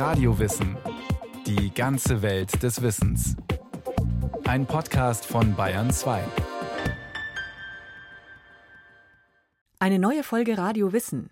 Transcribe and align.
Radiowissen. 0.00 0.78
Die 1.46 1.74
ganze 1.74 2.22
Welt 2.22 2.62
des 2.62 2.80
Wissens. 2.80 3.36
Ein 4.44 4.64
Podcast 4.64 5.26
von 5.26 5.54
Bayern 5.54 5.90
2. 5.90 6.24
Eine 9.78 9.98
neue 9.98 10.22
Folge 10.22 10.56
Radio 10.56 10.94
Wissen. 10.94 11.28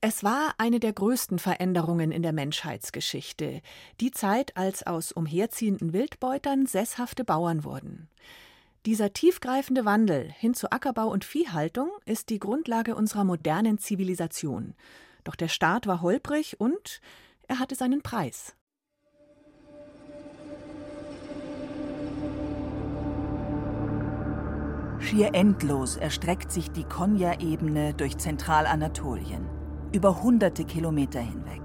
Es 0.00 0.24
war 0.24 0.54
eine 0.56 0.80
der 0.80 0.94
größten 0.94 1.38
Veränderungen 1.38 2.10
in 2.10 2.22
der 2.22 2.32
Menschheitsgeschichte, 2.32 3.60
die 4.00 4.12
Zeit, 4.12 4.56
als 4.56 4.86
aus 4.86 5.12
umherziehenden 5.12 5.92
Wildbeutern 5.92 6.64
sesshafte 6.64 7.22
Bauern 7.22 7.64
wurden. 7.64 8.08
Dieser 8.86 9.12
tiefgreifende 9.12 9.84
Wandel 9.84 10.30
hin 10.30 10.54
zu 10.54 10.72
Ackerbau 10.72 11.08
und 11.08 11.26
Viehhaltung 11.26 11.90
ist 12.06 12.30
die 12.30 12.38
Grundlage 12.38 12.94
unserer 12.94 13.24
modernen 13.24 13.76
Zivilisation. 13.76 14.72
Doch 15.22 15.34
der 15.34 15.48
Start 15.48 15.86
war 15.86 16.00
holprig 16.00 16.58
und 16.58 17.02
er 17.48 17.58
hatte 17.58 17.74
seinen 17.74 18.02
Preis. 18.02 18.54
Schier 25.04 25.34
endlos 25.34 25.96
erstreckt 25.96 26.50
sich 26.50 26.70
die 26.70 26.84
Konya-Ebene 26.84 27.92
durch 27.92 28.16
Zentralanatolien, 28.16 29.46
über 29.92 30.22
hunderte 30.22 30.64
Kilometer 30.64 31.20
hinweg. 31.20 31.60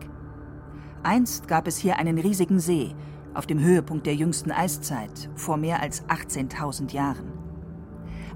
Einst 1.03 1.47
gab 1.47 1.65
es 1.65 1.77
hier 1.77 1.97
einen 1.97 2.17
riesigen 2.17 2.59
See, 2.59 2.93
auf 3.33 3.45
dem 3.45 3.59
Höhepunkt 3.59 4.05
der 4.05 4.15
jüngsten 4.15 4.51
Eiszeit 4.51 5.29
vor 5.35 5.55
mehr 5.55 5.81
als 5.81 6.05
18.000 6.07 6.91
Jahren. 6.91 7.31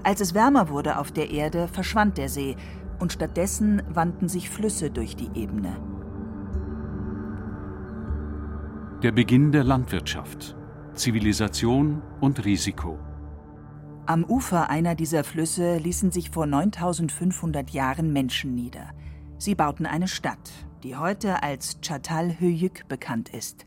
Als 0.02 0.20
es 0.20 0.34
wärmer 0.34 0.70
wurde 0.70 0.98
auf 0.98 1.12
der 1.12 1.30
Erde, 1.30 1.68
verschwand 1.68 2.16
der 2.16 2.30
See 2.30 2.56
und 2.98 3.12
stattdessen 3.12 3.82
wandten 3.88 4.28
sich 4.28 4.48
Flüsse 4.48 4.90
durch 4.90 5.16
die 5.16 5.30
Ebene. 5.38 5.76
Der 9.04 9.12
Beginn 9.12 9.52
der 9.52 9.64
Landwirtschaft, 9.64 10.56
Zivilisation 10.94 12.00
und 12.22 12.42
Risiko. 12.46 12.98
Am 14.06 14.24
Ufer 14.24 14.70
einer 14.70 14.94
dieser 14.94 15.24
Flüsse 15.24 15.76
ließen 15.76 16.10
sich 16.10 16.30
vor 16.30 16.46
9500 16.46 17.68
Jahren 17.68 18.14
Menschen 18.14 18.54
nieder. 18.54 18.92
Sie 19.36 19.54
bauten 19.54 19.84
eine 19.84 20.08
Stadt, 20.08 20.50
die 20.82 20.96
heute 20.96 21.42
als 21.42 21.82
Chatal 21.82 22.40
Höyük 22.40 22.88
bekannt 22.88 23.28
ist. 23.28 23.66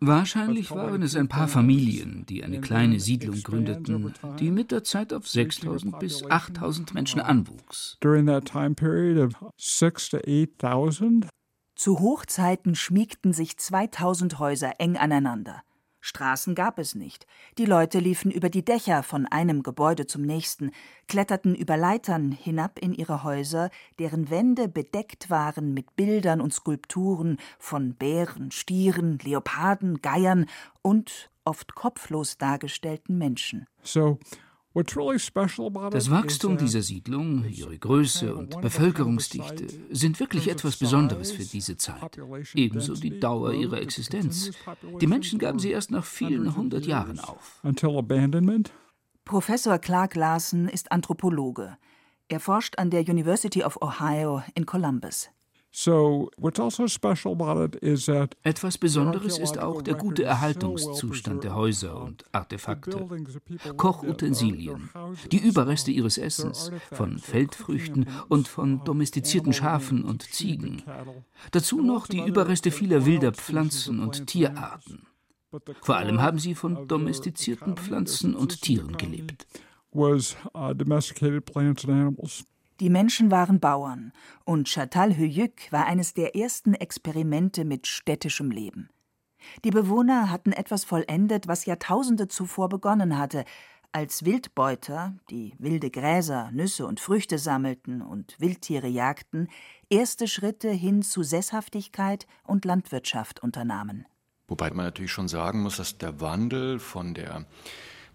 Wahrscheinlich 0.00 0.70
waren 0.70 1.02
es 1.02 1.16
ein 1.16 1.28
paar 1.28 1.48
Familien, 1.48 2.26
die 2.28 2.44
eine 2.44 2.60
kleine 2.60 3.00
Siedlung 3.00 3.42
gründeten, 3.42 4.12
die 4.38 4.50
mit 4.50 4.70
der 4.70 4.84
Zeit 4.84 5.14
auf 5.14 5.26
6000 5.26 5.98
bis 5.98 6.28
8000 6.30 6.92
Menschen 6.92 7.22
anwuchs. 7.22 7.96
Zu 11.76 12.00
Hochzeiten 12.00 12.74
schmiegten 12.74 13.34
sich 13.34 13.58
2000 13.58 14.38
Häuser 14.38 14.80
eng 14.80 14.96
aneinander. 14.96 15.62
Straßen 16.00 16.54
gab 16.54 16.78
es 16.78 16.94
nicht. 16.94 17.26
Die 17.58 17.66
Leute 17.66 17.98
liefen 17.98 18.30
über 18.30 18.48
die 18.48 18.64
Dächer 18.64 19.02
von 19.02 19.26
einem 19.26 19.62
Gebäude 19.62 20.06
zum 20.06 20.22
nächsten, 20.22 20.70
kletterten 21.06 21.54
über 21.54 21.76
Leitern 21.76 22.32
hinab 22.32 22.78
in 22.78 22.94
ihre 22.94 23.24
Häuser, 23.24 23.68
deren 23.98 24.30
Wände 24.30 24.68
bedeckt 24.68 25.28
waren 25.28 25.74
mit 25.74 25.96
Bildern 25.96 26.40
und 26.40 26.54
Skulpturen 26.54 27.36
von 27.58 27.94
Bären, 27.94 28.52
Stieren, 28.52 29.18
Leoparden, 29.18 30.00
Geiern 30.00 30.46
und 30.80 31.30
oft 31.44 31.74
kopflos 31.74 32.38
dargestellten 32.38 33.18
Menschen. 33.18 33.66
So 33.82 34.18
das 34.76 36.10
Wachstum 36.10 36.58
dieser 36.58 36.82
Siedlung, 36.82 37.44
ihre 37.48 37.78
Größe 37.78 38.34
und 38.34 38.60
Bevölkerungsdichte 38.60 39.66
sind 39.90 40.20
wirklich 40.20 40.48
etwas 40.48 40.76
Besonderes 40.76 41.32
für 41.32 41.44
diese 41.44 41.76
Zeit. 41.78 42.18
Ebenso 42.54 42.94
die 42.94 43.18
Dauer 43.18 43.54
ihrer 43.54 43.80
Existenz. 43.80 44.50
Die 45.00 45.06
Menschen 45.06 45.38
gaben 45.38 45.58
sie 45.58 45.70
erst 45.70 45.90
nach 45.90 46.04
vielen 46.04 46.54
hundert 46.56 46.86
Jahren 46.86 47.18
auf. 47.20 47.62
Professor 49.24 49.78
Clark 49.78 50.14
Larson 50.14 50.68
ist 50.68 50.92
Anthropologe. 50.92 51.76
Er 52.28 52.40
forscht 52.40 52.78
an 52.78 52.90
der 52.90 53.00
University 53.00 53.64
of 53.64 53.80
Ohio 53.80 54.42
in 54.54 54.66
Columbus. 54.66 55.30
Also 55.78 56.30
Etwas 58.42 58.78
Besonderes 58.78 59.38
ist 59.38 59.58
auch 59.58 59.82
der 59.82 59.94
gute 59.94 60.24
Erhaltungszustand 60.24 61.44
der 61.44 61.54
Häuser 61.54 62.00
und 62.00 62.24
Artefakte, 62.32 63.06
Kochutensilien, 63.76 64.88
die 65.30 65.38
Überreste 65.38 65.90
ihres 65.90 66.16
Essens, 66.16 66.70
von 66.92 67.18
Feldfrüchten 67.18 68.08
und 68.28 68.48
von 68.48 68.84
domestizierten 68.84 69.52
Schafen 69.52 70.04
und 70.04 70.22
Ziegen. 70.22 70.82
Dazu 71.50 71.82
noch 71.82 72.06
die 72.06 72.24
Überreste 72.24 72.70
vieler 72.70 73.04
wilder 73.04 73.32
Pflanzen 73.32 74.00
und 74.00 74.26
Tierarten. 74.26 75.06
Vor 75.82 75.96
allem 75.96 76.22
haben 76.22 76.38
sie 76.38 76.54
von 76.54 76.88
domestizierten 76.88 77.76
Pflanzen 77.76 78.34
und 78.34 78.62
Tieren 78.62 78.96
gelebt. 78.96 79.46
Was 79.92 80.36
uh, 80.54 80.74
domesticated 80.74 81.44
plants 81.44 81.84
and 81.84 81.92
animals. 81.92 82.44
Die 82.80 82.90
Menschen 82.90 83.30
waren 83.30 83.58
Bauern 83.58 84.12
und 84.44 84.68
Chatal-Höyük 84.68 85.72
war 85.72 85.86
eines 85.86 86.12
der 86.12 86.36
ersten 86.36 86.74
Experimente 86.74 87.64
mit 87.64 87.86
städtischem 87.86 88.50
Leben. 88.50 88.90
Die 89.64 89.70
Bewohner 89.70 90.30
hatten 90.30 90.52
etwas 90.52 90.84
vollendet, 90.84 91.48
was 91.48 91.64
Jahrtausende 91.64 92.28
zuvor 92.28 92.68
begonnen 92.68 93.16
hatte, 93.16 93.44
als 93.92 94.26
Wildbeuter, 94.26 95.14
die 95.30 95.54
wilde 95.58 95.90
Gräser, 95.90 96.50
Nüsse 96.52 96.86
und 96.86 97.00
Früchte 97.00 97.38
sammelten 97.38 98.02
und 98.02 98.38
Wildtiere 98.38 98.88
jagten, 98.88 99.48
erste 99.88 100.28
Schritte 100.28 100.68
hin 100.68 101.00
zu 101.00 101.22
Sesshaftigkeit 101.22 102.26
und 102.44 102.66
Landwirtschaft 102.66 103.42
unternahmen. 103.42 104.04
Wobei 104.48 104.68
man 104.70 104.84
natürlich 104.84 105.12
schon 105.12 105.28
sagen 105.28 105.62
muss, 105.62 105.78
dass 105.78 105.96
der 105.96 106.20
Wandel 106.20 106.78
von 106.78 107.14
der 107.14 107.46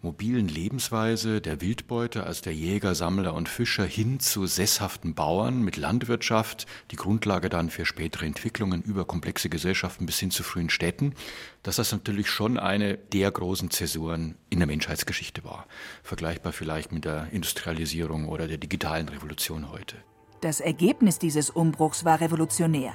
mobilen 0.02 0.48
Lebensweise 0.48 1.42
der 1.42 1.62
Wildbeute 1.62 2.26
als 2.26 2.42
der 2.42 2.54
Jäger, 2.54 2.96
Sammler 2.96 3.36
und 3.36 3.48
Fischer 3.48 3.86
hin 3.86 4.20
zu 4.20 4.48
sesshaften 4.48 5.14
Bauern 5.14 5.64
mit 5.64 5.78
Landwirtschaft, 5.78 6.66
die 6.90 6.96
Grundlage 6.96 7.50
dann 7.50 7.70
für 7.70 7.86
spätere 7.86 8.26
Entwicklungen 8.26 8.82
über 8.82 9.06
komplexe 9.06 9.50
Gesellschaften 9.50 10.08
bis 10.08 10.20
hin 10.20 10.32
zu 10.32 10.42
frühen 10.44 10.70
Städten, 10.70 11.14
dass 11.62 11.76
das 11.76 11.92
natürlich 11.92 12.30
schon 12.30 12.58
eine 12.58 12.98
der 12.98 13.30
großen 13.30 13.70
Zäsuren 13.70 14.36
in 14.50 14.60
der 14.60 14.68
Menschheitsgeschichte 14.68 15.44
war. 15.44 15.68
Vergleichbar 16.04 16.52
vielleicht 16.52 16.92
mit 16.92 17.06
der 17.06 17.28
Industrialisierung 17.32 18.28
oder 18.28 18.48
der 18.48 18.58
digitalen 18.58 19.08
Revolution 19.08 19.72
heute. 19.72 19.98
Das 20.42 20.60
Ergebnis 20.60 21.20
dieses 21.20 21.52
Umbruchs 21.52 22.04
war 22.04 22.20
revolutionär. 22.20 22.94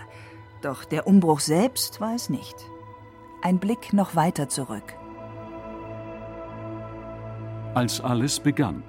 Doch 0.62 0.84
der 0.84 1.06
Umbruch 1.06 1.38
selbst 1.38 2.00
war 2.00 2.16
es 2.16 2.28
nicht. 2.28 2.56
Ein 3.42 3.60
Blick 3.60 3.92
noch 3.92 4.16
weiter 4.16 4.48
zurück 4.48 4.94
als 7.76 8.00
alles 8.00 8.40
begann. 8.40 8.82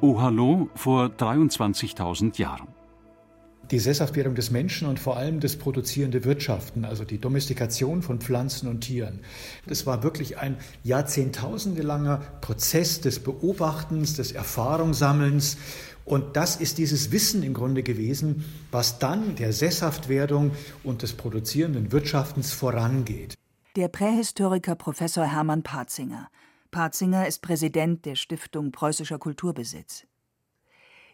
Ohalo 0.00 0.70
vor 0.76 1.06
23.000 1.06 2.38
Jahren. 2.38 2.68
Die 3.72 3.80
Sesshaftwerdung 3.80 4.36
des 4.36 4.52
Menschen 4.52 4.86
und 4.86 5.00
vor 5.00 5.16
allem 5.16 5.40
das 5.40 5.56
produzierende 5.56 6.24
Wirtschaften, 6.24 6.84
also 6.84 7.04
die 7.04 7.18
Domestikation 7.18 8.02
von 8.02 8.20
Pflanzen 8.20 8.68
und 8.68 8.82
Tieren. 8.82 9.20
Das 9.66 9.86
war 9.86 10.04
wirklich 10.04 10.38
ein 10.38 10.56
jahrzehntausendelanger 10.84 12.18
Prozess 12.40 13.00
des 13.00 13.20
Beobachtens, 13.20 14.14
des 14.14 14.30
Erfahrungssammelns. 14.30 15.56
Und 16.04 16.36
das 16.36 16.56
ist 16.56 16.78
dieses 16.78 17.10
Wissen 17.10 17.42
im 17.42 17.54
Grunde 17.54 17.82
gewesen, 17.82 18.44
was 18.70 19.00
dann 19.00 19.34
der 19.34 19.52
Sesshaftwerdung 19.52 20.52
und 20.84 21.02
des 21.02 21.14
produzierenden 21.14 21.90
Wirtschaftens 21.90 22.52
vorangeht. 22.52 23.34
Der 23.74 23.88
Prähistoriker 23.88 24.76
Professor 24.76 25.24
Hermann 25.24 25.62
Patzinger 25.62 26.28
Patzinger 26.72 27.26
ist 27.26 27.42
Präsident 27.42 28.06
der 28.06 28.16
Stiftung 28.16 28.72
Preußischer 28.72 29.18
Kulturbesitz. 29.18 30.06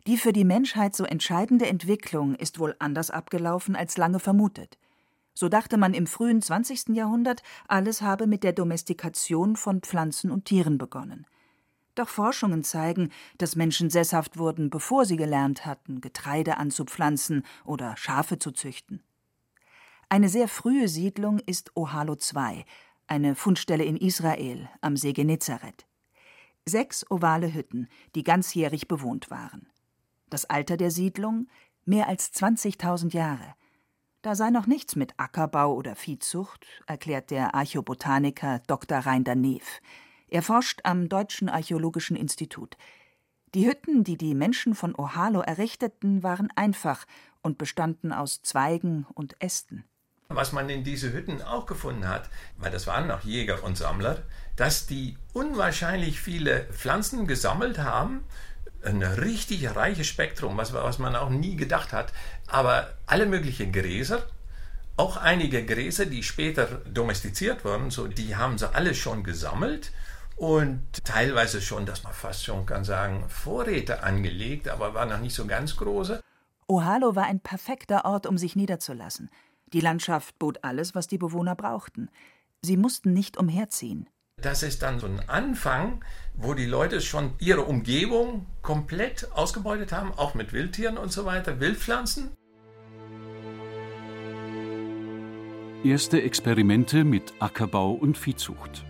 Die 0.07 0.17
für 0.17 0.33
die 0.33 0.45
Menschheit 0.45 0.95
so 0.95 1.03
entscheidende 1.03 1.67
Entwicklung 1.67 2.37
ist 2.37 2.61
wohl 2.61 2.77
anders 2.79 3.11
abgelaufen 3.11 3.75
als 3.75 3.97
lange 3.97 4.21
vermutet. 4.21 4.79
So 5.35 5.49
dachte 5.49 5.77
man 5.77 5.95
im 5.95 6.07
frühen 6.07 6.41
20. 6.41 6.91
Jahrhundert, 6.91 7.43
alles 7.67 8.03
habe 8.03 8.29
mit 8.29 8.45
der 8.45 8.53
Domestikation 8.53 9.57
von 9.57 9.81
Pflanzen 9.81 10.31
und 10.31 10.45
Tieren 10.45 10.79
begonnen. 10.79 11.27
Doch 11.97 12.09
Forschungen 12.09 12.63
zeigen, 12.63 13.11
dass 13.39 13.57
Menschen 13.57 13.91
sesshaft 13.91 14.39
wurden, 14.39 14.71
bevor 14.71 15.07
sie 15.07 15.17
gelernt 15.17 15.67
hatten, 15.67 16.01
Getreide 16.01 16.59
anzupflanzen 16.59 17.45
oder 17.65 17.97
Schafe 17.97 18.39
zu 18.39 18.53
züchten. 18.53 19.03
Eine 20.09 20.29
sehr 20.29 20.47
frühe 20.47 20.87
Siedlung 20.87 21.41
ist 21.41 21.73
Ohalo 21.77 22.15
II, 22.15 22.65
eine 23.09 23.35
Fundstelle 23.35 23.85
in 23.85 23.97
Israel 23.97 24.69
am 24.81 24.97
See 24.97 25.13
Genezareth. 25.13 25.87
Sechs 26.67 27.11
ovale 27.11 27.53
Hütten, 27.53 27.89
die 28.15 28.23
ganzjährig 28.23 28.89
bewohnt 28.89 29.31
waren. 29.31 29.69
Das 30.31 30.45
Alter 30.45 30.77
der 30.77 30.91
Siedlung 30.91 31.49
mehr 31.85 32.09
als 32.09 32.33
20.000 32.35 33.15
Jahre. 33.15 33.55
Da 34.21 34.35
sei 34.35 34.51
noch 34.51 34.67
nichts 34.67 34.97
mit 34.97 35.15
Ackerbau 35.17 35.75
oder 35.75 35.95
Viehzucht, 35.95 36.67
erklärt 36.87 37.31
der 37.31 37.55
Archäobotaniker 37.55 38.61
Dr. 38.67 38.99
Reinder 38.99 39.35
Neef. 39.35 39.81
Er 40.29 40.43
forscht 40.43 40.81
am 40.85 41.09
Deutschen 41.09 41.49
Archäologischen 41.49 42.17
Institut. 42.17 42.77
Die 43.55 43.67
Hütten, 43.67 44.05
die 44.05 44.19
die 44.19 44.35
Menschen 44.35 44.75
von 44.75 44.95
Ohalo 44.95 45.41
errichteten, 45.41 46.23
waren 46.23 46.51
einfach 46.55 47.07
und 47.41 47.57
bestanden 47.57 48.13
aus 48.13 48.43
Zweigen 48.43 49.07
und 49.15 49.41
Ästen. 49.41 49.85
Was 50.35 50.53
man 50.53 50.69
in 50.69 50.85
diese 50.85 51.11
Hütten 51.15 51.41
auch 51.41 51.65
gefunden 51.65 52.07
hat, 52.07 52.29
weil 52.59 52.71
das 52.71 52.87
waren 52.87 53.07
noch 53.07 53.25
Jäger 53.25 53.65
und 53.65 53.79
Sammler, 53.79 54.19
dass 54.57 54.87
die 54.87 55.17
unwahrscheinlich 55.33 56.21
viele 56.21 56.65
Pflanzen 56.65 57.27
gesammelt 57.27 57.79
haben. 57.79 58.25
Ein 58.85 59.03
richtig 59.03 59.75
reiches 59.75 60.07
Spektrum, 60.07 60.59
was, 60.59 60.75
was 60.75 60.99
man 60.99 61.17
auch 61.17 61.31
nie 61.31 61.57
gedacht 61.57 61.95
hat. 61.95 62.13
Aber 62.47 62.93
alle 63.07 63.25
möglichen 63.25 63.73
Gräser, 63.73 64.23
auch 64.99 65.17
einige 65.17 65.65
Gräser, 65.65 66.05
die 66.05 66.23
später 66.23 66.67
domestiziert 66.93 67.65
wurden, 67.65 67.91
so, 67.91 68.07
die 68.07 68.37
haben 68.37 68.59
sie 68.59 68.71
alle 68.75 68.95
schon 68.95 69.25
gesammelt 69.25 69.93
und 70.37 70.83
teilweise 71.05 71.63
schon, 71.63 71.87
dass 71.87 72.05
man 72.05 72.13
fast 72.13 72.45
schon 72.45 72.67
kann 72.67 72.85
sagen, 72.85 73.25
Vorräte 73.31 74.03
angelegt, 74.03 74.69
aber 74.69 74.93
waren 74.93 75.09
noch 75.09 75.21
nicht 75.21 75.35
so 75.35 75.47
ganz 75.47 75.75
große. 75.77 76.23
Ohalo 76.67 77.17
war 77.17 77.25
ein 77.25 77.41
perfekter 77.41 78.05
Ort, 78.05 78.27
um 78.27 78.37
sich 78.37 78.55
niederzulassen. 78.55 79.31
Die 79.73 79.81
Landschaft 79.81 80.39
bot 80.39 80.65
alles, 80.65 80.95
was 80.95 81.07
die 81.07 81.19
Bewohner 81.19 81.55
brauchten. 81.55 82.09
Sie 82.63 82.77
mussten 82.77 83.13
nicht 83.13 83.37
umherziehen. 83.37 84.09
Das 84.41 84.63
ist 84.63 84.83
dann 84.83 85.01
so 85.01 85.07
ein 85.07 85.29
Anfang, 85.29 86.05
wo 86.35 86.55
die 86.55 86.67
Leute 86.67 87.01
schon 87.01 87.33
ihre 87.41 87.63
Umgebung 87.63 88.47
komplett 88.63 89.33
ausgebeutet 89.33 89.91
haben, 89.91 90.13
auch 90.13 90.35
mit 90.35 90.53
Wildtieren 90.53 90.97
und 90.97 91.13
so 91.13 91.25
weiter, 91.25 91.59
Wildpflanzen. 91.59 92.31
Erste 95.85 96.23
Experimente 96.23 97.05
mit 97.05 97.35
Ackerbau 97.41 97.93
und 97.93 98.17
Viehzucht. 98.17 98.85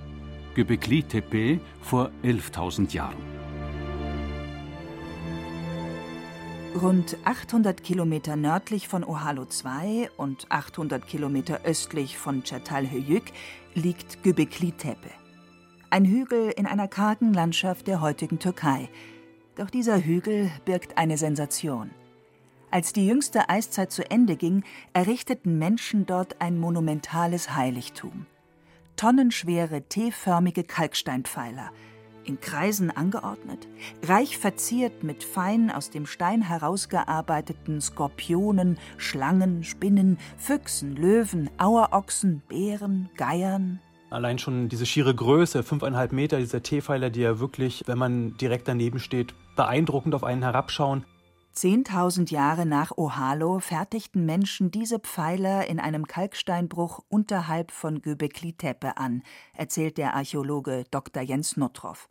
Göbekli 0.54 1.02
Tepe 1.02 1.60
vor 1.80 2.10
11.000 2.22 2.92
Jahren. 2.92 3.37
Rund 6.82 7.16
800 7.24 7.82
Kilometer 7.82 8.36
nördlich 8.36 8.86
von 8.86 9.02
Ohalo 9.02 9.42
II 9.64 10.08
und 10.16 10.46
800 10.48 11.04
Kilometer 11.08 11.60
östlich 11.64 12.16
von 12.18 12.44
Çatalhöyük 12.44 13.32
liegt 13.74 14.22
Göbekli 14.22 14.70
Tepe. 14.70 15.10
Ein 15.90 16.04
Hügel 16.04 16.52
in 16.56 16.66
einer 16.66 16.86
kargen 16.86 17.34
Landschaft 17.34 17.88
der 17.88 18.00
heutigen 18.00 18.38
Türkei. 18.38 18.88
Doch 19.56 19.70
dieser 19.70 20.04
Hügel 20.04 20.52
birgt 20.64 20.98
eine 20.98 21.18
Sensation. 21.18 21.90
Als 22.70 22.92
die 22.92 23.08
jüngste 23.08 23.48
Eiszeit 23.48 23.90
zu 23.90 24.08
Ende 24.08 24.36
ging, 24.36 24.62
errichteten 24.92 25.58
Menschen 25.58 26.06
dort 26.06 26.40
ein 26.40 26.60
monumentales 26.60 27.56
Heiligtum. 27.56 28.26
Tonnenschwere 28.94 29.82
T-förmige 29.82 30.62
Kalksteinpfeiler– 30.62 31.72
in 32.28 32.40
Kreisen 32.40 32.90
angeordnet, 32.90 33.66
reich 34.04 34.38
verziert 34.38 35.02
mit 35.02 35.24
fein 35.24 35.70
aus 35.70 35.90
dem 35.90 36.06
Stein 36.06 36.42
herausgearbeiteten 36.42 37.80
Skorpionen, 37.80 38.78
Schlangen, 38.96 39.64
Spinnen, 39.64 40.18
Füchsen, 40.36 40.94
Löwen, 40.96 41.50
Auerochsen, 41.58 42.42
Bären, 42.48 43.08
Geiern. 43.16 43.80
Allein 44.10 44.38
schon 44.38 44.68
diese 44.68 44.86
schiere 44.86 45.14
Größe, 45.14 45.62
fünfeinhalb 45.62 46.12
Meter, 46.12 46.38
dieser 46.38 46.62
T-Pfeiler, 46.62 47.10
die 47.10 47.20
ja 47.20 47.40
wirklich, 47.40 47.82
wenn 47.86 47.98
man 47.98 48.36
direkt 48.38 48.68
daneben 48.68 49.00
steht, 49.00 49.34
beeindruckend 49.54 50.14
auf 50.14 50.24
einen 50.24 50.42
herabschauen. 50.42 51.04
Zehntausend 51.52 52.30
Jahre 52.30 52.66
nach 52.66 52.96
Ohalo 52.96 53.58
fertigten 53.58 54.24
Menschen 54.24 54.70
diese 54.70 55.00
Pfeiler 55.00 55.66
in 55.66 55.80
einem 55.80 56.06
Kalksteinbruch 56.06 57.00
unterhalb 57.08 57.72
von 57.72 58.00
Göbekli 58.00 58.52
Tepe 58.52 58.96
an, 58.96 59.24
erzählt 59.54 59.98
der 59.98 60.14
Archäologe 60.14 60.84
Dr. 60.90 61.22
Jens 61.22 61.56
Nottroff. 61.56 62.08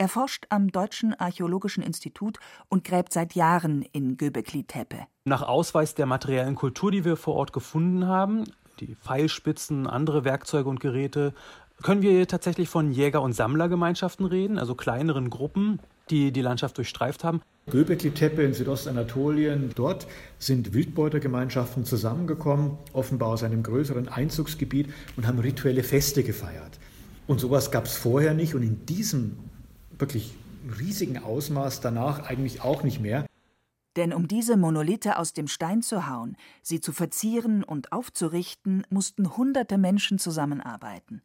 Er 0.00 0.06
forscht 0.06 0.46
am 0.50 0.70
Deutschen 0.70 1.12
Archäologischen 1.12 1.82
Institut 1.82 2.38
und 2.68 2.84
gräbt 2.84 3.12
seit 3.12 3.34
Jahren 3.34 3.82
in 3.82 4.16
Göbekli 4.16 4.62
Tepe. 4.62 5.08
Nach 5.24 5.42
Ausweis 5.42 5.96
der 5.96 6.06
materiellen 6.06 6.54
Kultur, 6.54 6.92
die 6.92 7.04
wir 7.04 7.16
vor 7.16 7.34
Ort 7.34 7.52
gefunden 7.52 8.06
haben, 8.06 8.44
die 8.78 8.94
Pfeilspitzen, 8.94 9.88
andere 9.88 10.22
Werkzeuge 10.22 10.68
und 10.68 10.78
Geräte, 10.78 11.34
können 11.82 12.02
wir 12.02 12.28
tatsächlich 12.28 12.68
von 12.68 12.92
Jäger- 12.92 13.22
und 13.22 13.32
Sammlergemeinschaften 13.32 14.24
reden, 14.24 14.60
also 14.60 14.76
kleineren 14.76 15.30
Gruppen, 15.30 15.80
die 16.10 16.30
die 16.30 16.42
Landschaft 16.42 16.76
durchstreift 16.76 17.24
haben. 17.24 17.42
Göbekli 17.68 18.12
Tepe 18.12 18.44
in 18.44 18.54
Südostanatolien, 18.54 19.72
dort 19.74 20.06
sind 20.38 20.74
Wildbeutergemeinschaften 20.74 21.84
zusammengekommen, 21.84 22.78
offenbar 22.92 23.30
aus 23.30 23.42
einem 23.42 23.64
größeren 23.64 24.06
Einzugsgebiet 24.06 24.90
und 25.16 25.26
haben 25.26 25.40
rituelle 25.40 25.82
Feste 25.82 26.22
gefeiert. 26.22 26.78
Und 27.26 27.40
sowas 27.40 27.72
gab 27.72 27.86
es 27.86 27.96
vorher 27.96 28.32
nicht 28.32 28.54
und 28.54 28.62
in 28.62 28.86
diesem 28.86 29.38
wirklich 29.98 30.34
riesigen 30.78 31.18
Ausmaß 31.18 31.80
danach 31.80 32.28
eigentlich 32.28 32.62
auch 32.62 32.82
nicht 32.82 33.00
mehr. 33.00 33.26
Denn 33.96 34.12
um 34.12 34.28
diese 34.28 34.56
Monolithe 34.56 35.18
aus 35.18 35.32
dem 35.32 35.48
Stein 35.48 35.82
zu 35.82 36.08
hauen, 36.08 36.36
sie 36.62 36.80
zu 36.80 36.92
verzieren 36.92 37.64
und 37.64 37.92
aufzurichten, 37.92 38.86
mussten 38.90 39.36
hunderte 39.36 39.78
Menschen 39.78 40.18
zusammenarbeiten. 40.18 41.22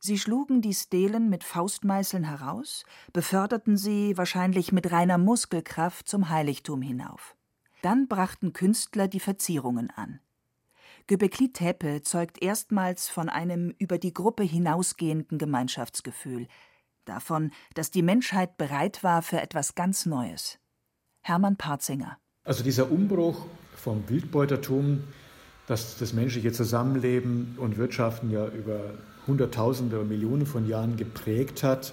Sie 0.00 0.18
schlugen 0.18 0.60
die 0.60 0.74
Stelen 0.74 1.28
mit 1.28 1.42
Faustmeißeln 1.42 2.24
heraus, 2.24 2.84
beförderten 3.12 3.76
sie 3.76 4.16
wahrscheinlich 4.16 4.70
mit 4.70 4.92
reiner 4.92 5.18
Muskelkraft 5.18 6.06
zum 6.06 6.28
Heiligtum 6.28 6.82
hinauf. 6.82 7.36
Dann 7.82 8.06
brachten 8.06 8.52
Künstler 8.52 9.08
die 9.08 9.20
Verzierungen 9.20 9.90
an. 9.90 10.20
Göbekli 11.08 11.52
Tepe 11.52 12.02
zeugt 12.02 12.42
erstmals 12.42 13.08
von 13.08 13.28
einem 13.28 13.74
über 13.78 13.98
die 13.98 14.12
Gruppe 14.12 14.44
hinausgehenden 14.44 15.38
Gemeinschaftsgefühl, 15.38 16.48
davon, 17.08 17.50
dass 17.74 17.90
die 17.90 18.02
Menschheit 18.02 18.56
bereit 18.56 19.02
war 19.02 19.22
für 19.22 19.40
etwas 19.40 19.74
ganz 19.74 20.06
Neues. 20.06 20.58
Hermann 21.22 21.56
Parzinger. 21.56 22.18
Also 22.44 22.62
dieser 22.62 22.90
Umbruch 22.90 23.46
vom 23.76 24.08
Wildbeutertum, 24.08 25.04
das 25.66 25.98
das 25.98 26.12
menschliche 26.12 26.52
Zusammenleben 26.52 27.56
und 27.58 27.76
Wirtschaften 27.76 28.30
ja 28.30 28.46
über 28.48 28.94
Hunderttausende 29.26 29.96
oder 29.96 30.06
Millionen 30.06 30.46
von 30.46 30.66
Jahren 30.66 30.96
geprägt 30.96 31.62
hat, 31.62 31.92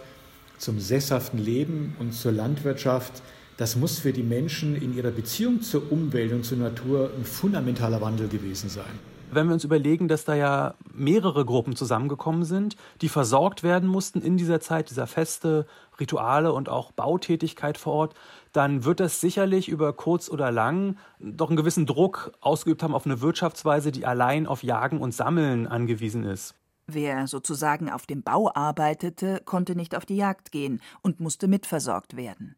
zum 0.57 0.79
sesshaften 0.79 1.39
Leben 1.39 1.95
und 1.99 2.13
zur 2.13 2.31
Landwirtschaft, 2.31 3.21
das 3.57 3.75
muss 3.75 3.99
für 3.99 4.13
die 4.13 4.23
Menschen 4.23 4.75
in 4.75 4.95
ihrer 4.95 5.11
Beziehung 5.11 5.61
zur 5.61 5.91
Umwelt 5.91 6.31
und 6.31 6.45
zur 6.45 6.57
Natur 6.57 7.11
ein 7.17 7.25
fundamentaler 7.25 8.01
Wandel 8.01 8.27
gewesen 8.27 8.69
sein 8.69 9.14
wenn 9.31 9.47
wir 9.47 9.53
uns 9.53 9.63
überlegen, 9.63 10.07
dass 10.07 10.25
da 10.25 10.35
ja 10.35 10.75
mehrere 10.93 11.45
Gruppen 11.45 11.75
zusammengekommen 11.75 12.43
sind, 12.43 12.75
die 13.01 13.09
versorgt 13.09 13.63
werden 13.63 13.89
mussten 13.89 14.21
in 14.21 14.37
dieser 14.37 14.59
Zeit, 14.59 14.89
dieser 14.89 15.07
Feste, 15.07 15.65
Rituale 15.99 16.53
und 16.53 16.69
auch 16.69 16.91
Bautätigkeit 16.91 17.77
vor 17.77 17.93
Ort, 17.93 18.15
dann 18.51 18.85
wird 18.85 18.99
das 18.99 19.21
sicherlich 19.21 19.69
über 19.69 19.93
kurz 19.93 20.29
oder 20.29 20.51
lang 20.51 20.97
doch 21.19 21.49
einen 21.49 21.57
gewissen 21.57 21.85
Druck 21.85 22.31
ausgeübt 22.41 22.83
haben 22.83 22.95
auf 22.95 23.05
eine 23.05 23.21
Wirtschaftsweise, 23.21 23.91
die 23.91 24.05
allein 24.05 24.47
auf 24.47 24.63
Jagen 24.63 24.99
und 24.99 25.13
Sammeln 25.13 25.67
angewiesen 25.67 26.23
ist. 26.23 26.55
Wer 26.87 27.27
sozusagen 27.27 27.89
auf 27.89 28.05
dem 28.05 28.21
Bau 28.21 28.51
arbeitete, 28.53 29.41
konnte 29.43 29.75
nicht 29.75 29.95
auf 29.95 30.05
die 30.05 30.17
Jagd 30.17 30.51
gehen 30.51 30.81
und 31.01 31.19
musste 31.19 31.47
mitversorgt 31.47 32.15
werden. 32.15 32.55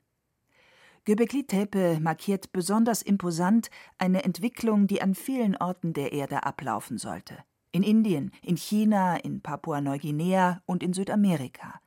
Göbekli 1.07 1.47
Tepe 1.47 1.99
markiert 2.01 2.51
besonders 2.51 3.01
imposant 3.01 3.69
eine 3.97 4.25
Entwicklung, 4.25 4.87
die 4.87 5.01
an 5.01 5.15
vielen 5.15 5.55
Orten 5.55 5.93
der 5.93 6.11
Erde 6.11 6.43
ablaufen 6.43 6.97
sollte. 6.97 7.37
In 7.71 7.81
Indien, 7.81 8.31
in 8.41 8.57
China, 8.57 9.15
in 9.15 9.39
Papua-Neuguinea 9.39 10.61
und 10.65 10.83
in 10.83 10.91
Südamerika. 10.91 11.79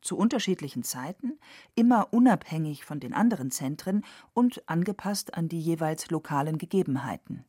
Zu 0.00 0.16
unterschiedlichen 0.16 0.82
Zeiten, 0.82 1.38
immer 1.76 2.08
unabhängig 2.12 2.84
von 2.84 2.98
den 2.98 3.14
anderen 3.14 3.52
Zentren 3.52 4.04
und 4.34 4.68
angepasst 4.68 5.34
an 5.34 5.48
die 5.48 5.60
jeweils 5.60 6.10
lokalen 6.10 6.58
Gegebenheiten. 6.58 7.44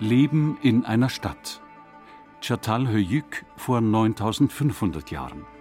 Leben 0.00 0.56
in 0.62 0.86
einer 0.86 1.10
Stadt. 1.10 1.60
Çatalhöyük 2.40 3.44
vor 3.56 3.82
9500 3.82 5.10
Jahren. 5.10 5.53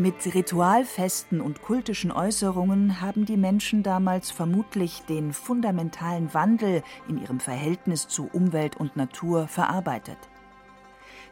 Mit 0.00 0.34
Ritualfesten 0.34 1.42
und 1.42 1.60
kultischen 1.60 2.10
Äußerungen 2.10 3.02
haben 3.02 3.26
die 3.26 3.36
Menschen 3.36 3.82
damals 3.82 4.30
vermutlich 4.30 5.02
den 5.02 5.34
fundamentalen 5.34 6.32
Wandel 6.32 6.82
in 7.06 7.20
ihrem 7.20 7.38
Verhältnis 7.38 8.08
zu 8.08 8.26
Umwelt 8.32 8.78
und 8.78 8.96
Natur 8.96 9.46
verarbeitet. 9.46 10.16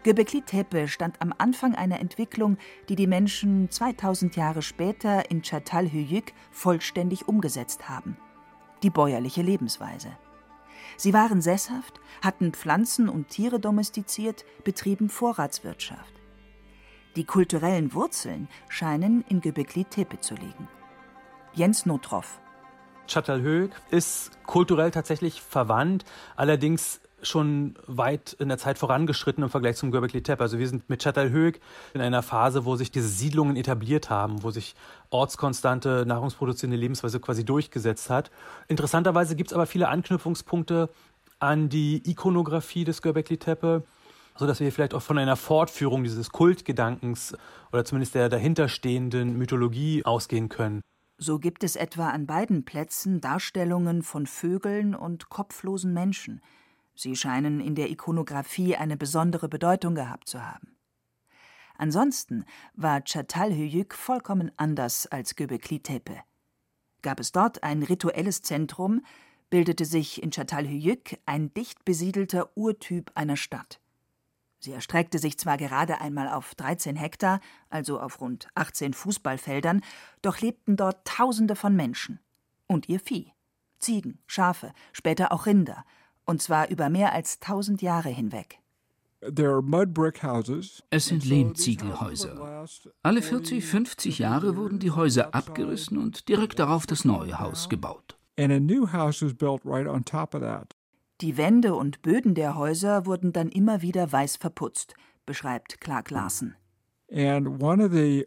Göbekli 0.02 0.42
Tepe 0.42 0.86
stand 0.86 1.22
am 1.22 1.32
Anfang 1.38 1.76
einer 1.76 1.98
Entwicklung, 1.98 2.58
die 2.90 2.94
die 2.94 3.06
Menschen 3.06 3.70
2000 3.70 4.36
Jahre 4.36 4.60
später 4.60 5.30
in 5.30 5.42
Çatalhöyük 5.42 6.34
vollständig 6.50 7.26
umgesetzt 7.26 7.88
haben. 7.88 8.18
Die 8.82 8.90
bäuerliche 8.90 9.40
Lebensweise. 9.40 10.10
Sie 10.98 11.14
waren 11.14 11.40
sesshaft, 11.40 12.02
hatten 12.20 12.52
Pflanzen 12.52 13.08
und 13.08 13.28
Tiere 13.28 13.60
domestiziert, 13.60 14.44
betrieben 14.62 15.08
Vorratswirtschaft. 15.08 16.17
Die 17.18 17.24
kulturellen 17.24 17.94
Wurzeln 17.94 18.46
scheinen 18.68 19.24
in 19.28 19.40
Göbekli 19.40 19.84
Tepe 19.84 20.20
zu 20.20 20.36
liegen. 20.36 20.68
Jens 21.52 21.84
Notroff. 21.84 22.38
Çatalhöyük 23.08 23.72
ist 23.90 24.30
kulturell 24.46 24.92
tatsächlich 24.92 25.42
verwandt, 25.42 26.04
allerdings 26.36 27.00
schon 27.20 27.74
weit 27.88 28.34
in 28.34 28.48
der 28.48 28.58
Zeit 28.58 28.78
vorangeschritten 28.78 29.42
im 29.42 29.50
Vergleich 29.50 29.74
zum 29.74 29.90
Göbekli 29.90 30.22
Tepe. 30.22 30.44
Also 30.44 30.60
wir 30.60 30.68
sind 30.68 30.88
mit 30.88 31.02
Çatalhöyük 31.02 31.58
in 31.92 32.02
einer 32.02 32.22
Phase, 32.22 32.64
wo 32.64 32.76
sich 32.76 32.92
diese 32.92 33.08
Siedlungen 33.08 33.56
etabliert 33.56 34.10
haben, 34.10 34.44
wo 34.44 34.52
sich 34.52 34.76
ortskonstante 35.10 36.04
nahrungsproduzierende 36.06 36.76
Lebensweise 36.76 37.18
quasi 37.18 37.44
durchgesetzt 37.44 38.10
hat. 38.10 38.30
Interessanterweise 38.68 39.34
gibt 39.34 39.50
es 39.50 39.54
aber 39.54 39.66
viele 39.66 39.88
Anknüpfungspunkte 39.88 40.88
an 41.40 41.68
die 41.68 42.08
Ikonografie 42.08 42.84
des 42.84 43.02
Göbekli 43.02 43.38
Tepe, 43.38 43.82
sodass 44.38 44.60
wir 44.60 44.72
vielleicht 44.72 44.94
auch 44.94 45.02
von 45.02 45.18
einer 45.18 45.36
Fortführung 45.36 46.04
dieses 46.04 46.30
Kultgedankens 46.30 47.36
oder 47.72 47.84
zumindest 47.84 48.14
der 48.14 48.28
dahinterstehenden 48.28 49.36
Mythologie 49.36 50.04
ausgehen 50.04 50.48
können. 50.48 50.80
So 51.18 51.38
gibt 51.38 51.64
es 51.64 51.76
etwa 51.76 52.10
an 52.10 52.26
beiden 52.26 52.64
Plätzen 52.64 53.20
Darstellungen 53.20 54.02
von 54.02 54.26
Vögeln 54.26 54.94
und 54.94 55.28
kopflosen 55.28 55.92
Menschen– 55.92 56.40
Sie 57.00 57.14
scheinen 57.14 57.60
in 57.60 57.76
der 57.76 57.90
Ikonographie 57.90 58.74
eine 58.74 58.96
besondere 58.96 59.48
Bedeutung 59.48 59.94
gehabt 59.94 60.28
zu 60.28 60.44
haben. 60.44 60.76
Ansonsten 61.76 62.44
war 62.74 63.04
Çatalhöyük 63.04 63.94
vollkommen 63.94 64.50
anders 64.56 65.06
als 65.06 65.36
Göbekli 65.36 65.78
Tepe. 65.78 66.16
Gab 67.02 67.20
es 67.20 67.30
dort 67.30 67.62
ein 67.62 67.84
rituelles 67.84 68.42
Zentrum, 68.42 69.02
bildete 69.48 69.84
sich 69.84 70.20
in 70.24 70.32
Çatalhöyük 70.32 71.20
ein 71.24 71.54
dicht 71.54 71.84
besiedelter 71.84 72.50
Urtyp 72.56 73.12
einer 73.14 73.36
Stadt. 73.36 73.78
Sie 74.58 74.72
erstreckte 74.72 75.18
sich 75.18 75.38
zwar 75.38 75.56
gerade 75.56 76.00
einmal 76.00 76.28
auf 76.28 76.54
13 76.54 76.96
Hektar, 76.96 77.40
also 77.70 78.00
auf 78.00 78.20
rund 78.20 78.48
18 78.54 78.92
Fußballfeldern, 78.94 79.82
doch 80.22 80.40
lebten 80.40 80.76
dort 80.76 81.06
Tausende 81.06 81.56
von 81.56 81.76
Menschen. 81.76 82.20
Und 82.66 82.88
ihr 82.88 83.00
Vieh. 83.00 83.32
Ziegen, 83.78 84.18
Schafe, 84.26 84.72
später 84.92 85.32
auch 85.32 85.46
Rinder– 85.46 85.84
und 86.28 86.42
zwar 86.42 86.68
über 86.68 86.90
mehr 86.90 87.14
als 87.14 87.40
tausend 87.40 87.80
Jahre 87.80 88.10
hinweg. 88.10 88.58
Es 90.90 91.06
sind 91.06 91.24
Lehmziegelhäuser. 91.24 92.66
Alle 93.02 93.22
40, 93.22 93.64
50 93.64 94.18
Jahre 94.18 94.56
wurden 94.56 94.78
die 94.78 94.90
Häuser 94.90 95.34
abgerissen 95.34 95.96
und 95.96 96.28
direkt 96.28 96.58
darauf 96.58 96.86
das 96.86 97.06
neue 97.06 97.40
Haus 97.40 97.70
gebaut. 97.70 98.18
Die 101.20 101.36
Wände 101.36 101.74
und 101.74 102.02
Böden 102.02 102.36
der 102.36 102.54
Häuser 102.54 103.04
wurden 103.04 103.32
dann 103.32 103.48
immer 103.48 103.82
wieder 103.82 104.12
weiß 104.12 104.36
verputzt, 104.36 104.94
beschreibt 105.26 105.80
Clark 105.80 106.10
Larsen. 106.10 106.54
And 107.10 107.60
one 107.60 107.84
of 107.84 107.92
the 107.92 108.24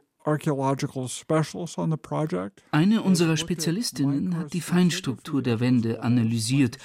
eine 2.71 3.01
unserer 3.01 3.37
Spezialistinnen 3.37 4.37
hat 4.37 4.53
die 4.53 4.61
Feinstruktur 4.61 5.41
der 5.41 5.59
Wände 5.59 6.03
analysiert 6.03 6.77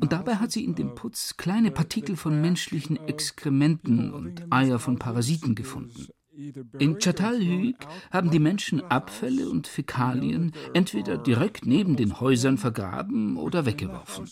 und 0.00 0.12
dabei 0.12 0.36
hat 0.36 0.50
sie 0.50 0.64
in 0.64 0.76
dem 0.76 0.94
Putz 0.94 1.36
kleine 1.36 1.70
Partikel 1.70 2.16
von 2.16 2.40
menschlichen 2.40 2.96
Exkrementen 3.06 4.14
und 4.14 4.50
Eier 4.50 4.78
von 4.78 4.98
Parasiten 4.98 5.54
gefunden. 5.54 6.08
In 6.78 6.98
Çatalhöyük 6.98 7.76
haben 8.10 8.30
die 8.30 8.38
Menschen 8.38 8.80
Abfälle 8.82 9.48
und 9.48 9.66
Fäkalien 9.66 10.52
entweder 10.74 11.18
direkt 11.18 11.66
neben 11.66 11.96
den 11.96 12.20
Häusern 12.20 12.56
vergraben 12.56 13.36
oder 13.36 13.66
weggeworfen. 13.66 14.28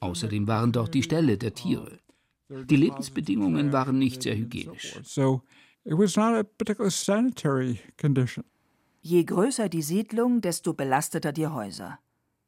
Außerdem 0.00 0.46
waren 0.46 0.72
dort 0.72 0.94
die 0.94 1.02
Ställe 1.02 1.36
der 1.36 1.54
Tiere. 1.54 1.98
Die 2.48 2.76
Lebensbedingungen 2.76 3.72
waren 3.72 3.98
nicht 3.98 4.22
sehr 4.22 4.36
hygienisch. 4.36 4.96
It 5.88 5.96
was 5.96 6.16
not 6.16 6.34
a 6.34 6.42
particularly 6.42 6.90
sanitary 6.90 7.78
condition. 8.00 8.44
Je 9.02 9.22
größer 9.22 9.68
die 9.68 9.82
Siedlung, 9.82 10.40
desto 10.40 10.74
belasteter 10.74 11.32
die 11.32 11.46
Häuser. 11.46 12.00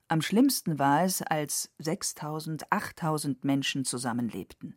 Am 0.09 0.23
schlimmsten 0.23 0.81
war 0.81 1.05
es, 1.05 1.23
als 1.23 1.71
6000, 1.79 2.73
8000 2.73 3.45
Menschen 3.45 3.85
zusammenlebten. 3.85 4.77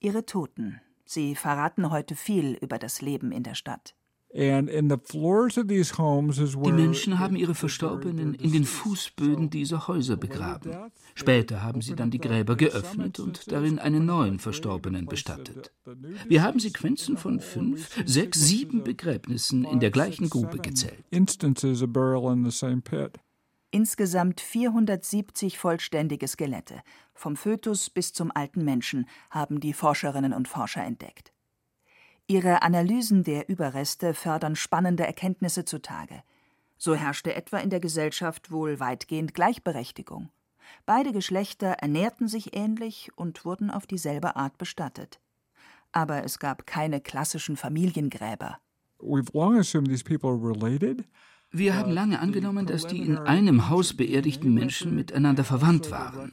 Ihre 0.00 0.26
Toten, 0.26 0.80
sie 1.08 1.34
verraten 1.34 1.90
heute 1.90 2.14
viel 2.14 2.54
über 2.60 2.78
das 2.78 3.00
Leben 3.00 3.32
in 3.32 3.42
der 3.42 3.54
Stadt. 3.54 3.94
Die 6.66 6.72
Menschen 6.72 7.18
haben 7.18 7.34
ihre 7.34 7.54
Verstorbenen 7.54 8.34
in 8.34 8.52
den 8.52 8.64
Fußböden 8.64 9.48
dieser 9.48 9.88
Häuser 9.88 10.18
begraben. 10.18 10.90
Später 11.14 11.62
haben 11.62 11.80
sie 11.80 11.94
dann 11.94 12.10
die 12.10 12.18
Gräber 12.18 12.54
geöffnet 12.54 13.20
und 13.20 13.50
darin 13.50 13.78
einen 13.78 14.04
neuen 14.04 14.38
Verstorbenen 14.38 15.06
bestattet. 15.06 15.72
Wir 16.26 16.42
haben 16.42 16.60
Sequenzen 16.60 17.16
von 17.16 17.40
fünf, 17.40 17.88
sechs, 18.04 18.40
sieben 18.46 18.84
Begräbnissen 18.84 19.64
in 19.64 19.80
der 19.80 19.90
gleichen 19.90 20.28
Grube 20.28 20.58
gezählt. 20.58 21.04
Insgesamt 23.70 24.40
470 24.40 25.58
vollständige 25.58 26.26
Skelette, 26.26 26.82
vom 27.12 27.36
Fötus 27.36 27.90
bis 27.90 28.14
zum 28.14 28.32
alten 28.34 28.64
Menschen, 28.64 29.06
haben 29.30 29.60
die 29.60 29.74
Forscherinnen 29.74 30.32
und 30.32 30.48
Forscher 30.48 30.82
entdeckt. 30.82 31.32
Ihre 32.26 32.62
Analysen 32.62 33.24
der 33.24 33.48
Überreste 33.48 34.14
fördern 34.14 34.56
spannende 34.56 35.06
Erkenntnisse 35.06 35.66
zutage. 35.66 36.22
So 36.78 36.94
herrschte 36.94 37.34
etwa 37.34 37.58
in 37.58 37.68
der 37.68 37.80
Gesellschaft 37.80 38.50
wohl 38.50 38.80
weitgehend 38.80 39.34
Gleichberechtigung. 39.34 40.30
Beide 40.86 41.12
Geschlechter 41.12 41.68
ernährten 41.68 42.28
sich 42.28 42.56
ähnlich 42.56 43.10
und 43.16 43.44
wurden 43.44 43.70
auf 43.70 43.86
dieselbe 43.86 44.36
Art 44.36 44.56
bestattet. 44.56 45.20
Aber 45.92 46.24
es 46.24 46.38
gab 46.38 46.66
keine 46.66 47.00
klassischen 47.00 47.56
Familiengräber. 47.56 48.58
We've 49.00 49.32
long 49.32 49.58
assumed 49.58 49.88
these 49.88 50.04
people 50.04 50.30
are 50.30 50.38
related. 50.38 51.04
Wir 51.50 51.76
haben 51.76 51.92
lange 51.92 52.20
angenommen, 52.20 52.66
dass 52.66 52.86
die 52.86 52.98
in 52.98 53.16
einem 53.16 53.70
Haus 53.70 53.94
beerdigten 53.94 54.52
Menschen 54.52 54.94
miteinander 54.94 55.44
verwandt 55.44 55.90
waren. 55.90 56.32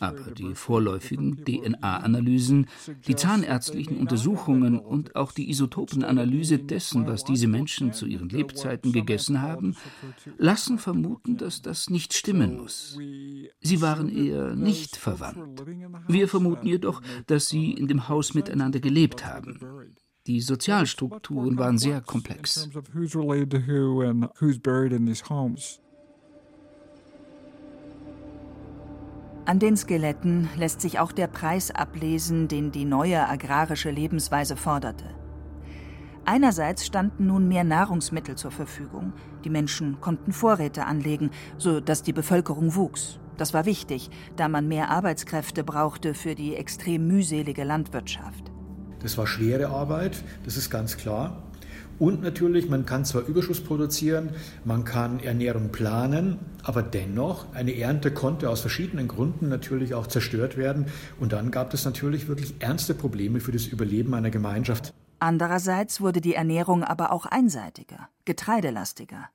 Aber 0.00 0.32
die 0.32 0.56
vorläufigen 0.56 1.44
DNA-Analysen, 1.44 2.66
die 3.06 3.14
zahnärztlichen 3.14 3.98
Untersuchungen 3.98 4.80
und 4.80 5.14
auch 5.14 5.30
die 5.30 5.48
Isotopenanalyse 5.48 6.58
dessen, 6.58 7.06
was 7.06 7.22
diese 7.22 7.46
Menschen 7.46 7.92
zu 7.92 8.06
ihren 8.06 8.30
Lebzeiten 8.30 8.90
gegessen 8.90 9.40
haben, 9.42 9.76
lassen 10.38 10.78
vermuten, 10.78 11.36
dass 11.36 11.62
das 11.62 11.88
nicht 11.88 12.12
stimmen 12.12 12.56
muss. 12.56 12.98
Sie 13.60 13.80
waren 13.80 14.08
eher 14.08 14.56
nicht 14.56 14.96
verwandt. 14.96 15.64
Wir 16.08 16.26
vermuten 16.26 16.66
jedoch, 16.66 17.00
dass 17.28 17.46
sie 17.46 17.70
in 17.70 17.86
dem 17.86 18.08
Haus 18.08 18.34
miteinander 18.34 18.80
gelebt 18.80 19.24
haben. 19.24 19.60
Die 20.26 20.40
Sozialstrukturen 20.40 21.58
waren 21.58 21.78
sehr 21.78 22.00
komplex. 22.00 22.68
An 29.44 29.58
den 29.58 29.76
Skeletten 29.76 30.48
lässt 30.56 30.80
sich 30.80 31.00
auch 31.00 31.10
der 31.10 31.26
Preis 31.26 31.72
ablesen, 31.72 32.46
den 32.46 32.70
die 32.70 32.84
neue 32.84 33.28
agrarische 33.28 33.90
Lebensweise 33.90 34.56
forderte. 34.56 35.06
Einerseits 36.24 36.86
standen 36.86 37.26
nun 37.26 37.48
mehr 37.48 37.64
Nahrungsmittel 37.64 38.36
zur 38.36 38.52
Verfügung. 38.52 39.12
Die 39.42 39.50
Menschen 39.50 40.00
konnten 40.00 40.32
Vorräte 40.32 40.86
anlegen, 40.86 41.30
so 41.58 41.80
dass 41.80 42.04
die 42.04 42.12
Bevölkerung 42.12 42.76
wuchs. 42.76 43.18
Das 43.36 43.52
war 43.52 43.66
wichtig, 43.66 44.08
da 44.36 44.46
man 44.48 44.68
mehr 44.68 44.90
Arbeitskräfte 44.90 45.64
brauchte 45.64 46.14
für 46.14 46.36
die 46.36 46.54
extrem 46.54 47.08
mühselige 47.08 47.64
Landwirtschaft. 47.64 48.51
Das 49.02 49.18
war 49.18 49.26
schwere 49.26 49.68
Arbeit, 49.68 50.22
das 50.44 50.56
ist 50.56 50.70
ganz 50.70 50.96
klar. 50.96 51.42
Und 51.98 52.22
natürlich, 52.22 52.68
man 52.68 52.84
kann 52.86 53.04
zwar 53.04 53.22
Überschuss 53.26 53.60
produzieren, 53.60 54.30
man 54.64 54.84
kann 54.84 55.20
Ernährung 55.20 55.70
planen, 55.70 56.38
aber 56.64 56.82
dennoch, 56.82 57.46
eine 57.54 57.76
Ernte 57.76 58.10
konnte 58.10 58.50
aus 58.50 58.60
verschiedenen 58.60 59.06
Gründen 59.06 59.48
natürlich 59.48 59.94
auch 59.94 60.06
zerstört 60.06 60.56
werden. 60.56 60.86
Und 61.20 61.32
dann 61.32 61.50
gab 61.50 61.72
es 61.74 61.84
natürlich 61.84 62.26
wirklich 62.28 62.54
ernste 62.58 62.94
Probleme 62.94 63.40
für 63.40 63.52
das 63.52 63.66
Überleben 63.66 64.14
einer 64.14 64.30
Gemeinschaft. 64.30 64.92
Andererseits 65.20 66.00
wurde 66.00 66.20
die 66.20 66.34
Ernährung 66.34 66.82
aber 66.82 67.12
auch 67.12 67.26
einseitiger, 67.26 68.08
getreidelastiger. 68.24 69.28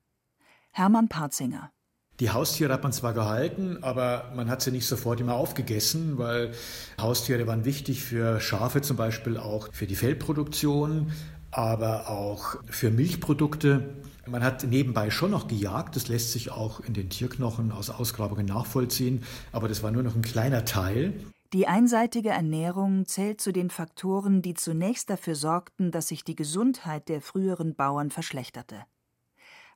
Hermann 0.72 1.08
Parzinger 1.08 1.72
die 2.20 2.32
Haustiere 2.32 2.74
hat 2.74 2.84
man 2.84 2.92
zwar 2.92 3.14
gehalten, 3.14 3.78
aber 3.82 4.32
man 4.36 4.50
hat 4.50 4.62
sie 4.62 4.72
nicht 4.72 4.88
sofort 4.88 5.20
immer 5.22 5.36
aufgegessen, 5.36 6.18
weil 6.18 6.52
Haustiere 7.00 7.46
waren 7.46 7.64
wichtig 7.64 8.02
für 8.02 8.40
Schafe 8.40 8.82
zum 8.82 8.98
Beispiel 8.98 9.38
auch 9.38 9.72
für 9.72 9.86
die 9.86 9.96
Fellproduktion, 9.96 11.12
aber 11.52 12.10
auch 12.10 12.56
für 12.66 12.90
Milchprodukte. 12.90 13.96
Man 14.26 14.44
hat 14.44 14.64
nebenbei 14.64 15.12
schon 15.12 15.32
noch 15.32 15.48
gejagt, 15.48 15.96
das 15.96 16.08
lässt 16.08 16.32
sich 16.32 16.52
auch 16.52 16.80
in 16.80 16.94
den 16.94 17.10
Tierknochen 17.10 17.72
aus 17.72 17.90
Ausgrabungen 17.90 18.48
nachvollziehen, 18.48 19.24
aber 19.52 19.68
das 19.68 19.84
war 19.84 19.92
nur 19.92 20.04
noch 20.04 20.16
ein 20.16 20.24
kleiner 20.24 20.66
Teil. 20.66 21.14
Die 21.54 21.68
einseitige 21.68 22.30
Ernährung 22.30 23.06
zählt 23.06 23.40
zu 23.40 23.54
den 23.54 23.70
Faktoren, 23.70 24.42
die 24.42 24.54
zunächst 24.54 25.10
dafür 25.10 25.36
sorgten, 25.36 25.92
dass 25.92 26.10
sich 26.10 26.26
die 26.26 26.36
Gesundheit 26.36 27.08
der 27.08 27.22
früheren 27.22 27.74
Bauern 27.76 28.10
verschlechterte. 28.10 28.84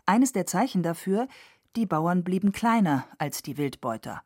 Eines 0.05 0.33
der 0.33 0.45
Zeichen 0.45 0.83
dafür 0.83 1.27
die 1.75 1.85
Bauern 1.85 2.23
blieben 2.23 2.51
kleiner 2.51 3.05
als 3.17 3.41
die 3.41 3.57
Wildbeuter. 3.57 4.23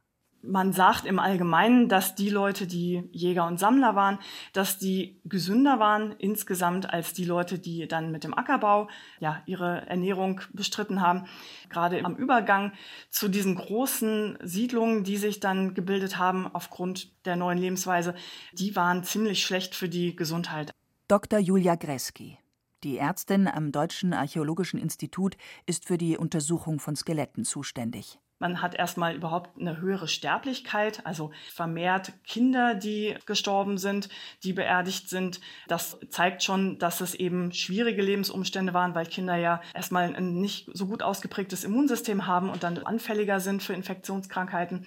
man 0.47 0.73
sagt 0.73 1.05
im 1.05 1.19
Allgemeinen, 1.19 1.89
dass 1.89 2.15
die 2.15 2.29
Leute, 2.29 2.67
die 2.67 3.09
Jäger 3.11 3.47
und 3.47 3.59
Sammler 3.59 3.95
waren, 3.95 4.19
dass 4.53 4.77
die 4.77 5.19
gesünder 5.25 5.79
waren 5.79 6.11
insgesamt 6.17 6.91
als 6.91 7.13
die 7.13 7.25
Leute, 7.25 7.59
die 7.59 7.87
dann 7.87 8.11
mit 8.11 8.23
dem 8.23 8.37
Ackerbau 8.37 8.87
ja 9.19 9.41
ihre 9.45 9.87
Ernährung 9.87 10.41
bestritten 10.53 11.01
haben. 11.01 11.25
Gerade 11.69 12.03
am 12.05 12.15
Übergang 12.15 12.73
zu 13.09 13.27
diesen 13.27 13.55
großen 13.55 14.37
Siedlungen, 14.43 15.03
die 15.03 15.17
sich 15.17 15.39
dann 15.39 15.73
gebildet 15.73 16.17
haben 16.17 16.47
aufgrund 16.53 17.25
der 17.25 17.35
neuen 17.35 17.57
Lebensweise, 17.57 18.15
die 18.53 18.75
waren 18.75 19.03
ziemlich 19.03 19.43
schlecht 19.43 19.75
für 19.75 19.89
die 19.89 20.15
Gesundheit. 20.15 20.71
Dr. 21.07 21.39
Julia 21.39 21.75
Greski. 21.75 22.37
Die 22.85 22.99
Ärztin 22.99 23.47
am 23.47 23.71
Deutschen 23.71 24.13
Archäologischen 24.13 24.79
Institut 24.79 25.37
ist 25.65 25.85
für 25.85 25.97
die 25.97 26.19
Untersuchung 26.19 26.79
von 26.79 26.95
Skeletten 26.95 27.43
zuständig. 27.43 28.19
Man 28.37 28.61
hat 28.61 28.75
erstmal 28.75 29.15
überhaupt 29.15 29.59
eine 29.59 29.81
höhere 29.81 30.07
Sterblichkeit, 30.07 31.03
also 31.03 31.31
vermehrt 31.51 32.13
Kinder, 32.23 32.75
die 32.75 33.15
gestorben 33.25 33.79
sind, 33.79 34.09
die 34.43 34.53
beerdigt 34.53 35.09
sind. 35.09 35.41
Das 35.67 35.97
zeigt 36.09 36.43
schon, 36.43 36.77
dass 36.77 37.01
es 37.01 37.15
eben 37.15 37.51
schwierige 37.53 38.03
Lebensumstände 38.03 38.75
waren, 38.75 38.93
weil 38.93 39.07
Kinder 39.07 39.35
ja 39.35 39.61
erstmal 39.73 40.13
ein 40.13 40.35
nicht 40.35 40.69
so 40.71 40.85
gut 40.85 41.01
ausgeprägtes 41.01 41.63
Immunsystem 41.63 42.27
haben 42.27 42.51
und 42.51 42.61
dann 42.61 42.77
anfälliger 42.77 43.39
sind 43.39 43.63
für 43.63 43.73
Infektionskrankheiten. 43.73 44.85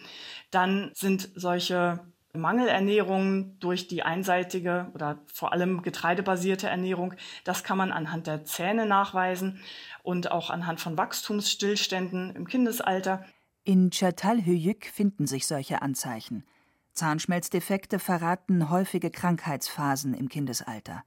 Dann 0.52 0.92
sind 0.94 1.28
solche 1.34 1.98
Mangelernährung 2.34 3.58
durch 3.58 3.88
die 3.88 4.02
einseitige 4.02 4.90
oder 4.94 5.18
vor 5.32 5.52
allem 5.52 5.82
getreidebasierte 5.82 6.68
Ernährung, 6.68 7.14
das 7.44 7.64
kann 7.64 7.78
man 7.78 7.90
anhand 7.90 8.26
der 8.26 8.44
Zähne 8.44 8.86
nachweisen 8.86 9.60
und 10.02 10.30
auch 10.30 10.50
anhand 10.50 10.80
von 10.80 10.98
Wachstumsstillständen 10.98 12.34
im 12.36 12.46
Kindesalter. 12.46 13.24
In 13.64 13.90
Çatalhöyük 13.90 14.86
finden 14.86 15.26
sich 15.26 15.46
solche 15.46 15.82
Anzeichen. 15.82 16.44
Zahnschmelzdefekte 16.92 17.98
verraten 17.98 18.70
häufige 18.70 19.10
Krankheitsphasen 19.10 20.14
im 20.14 20.28
Kindesalter. 20.28 21.04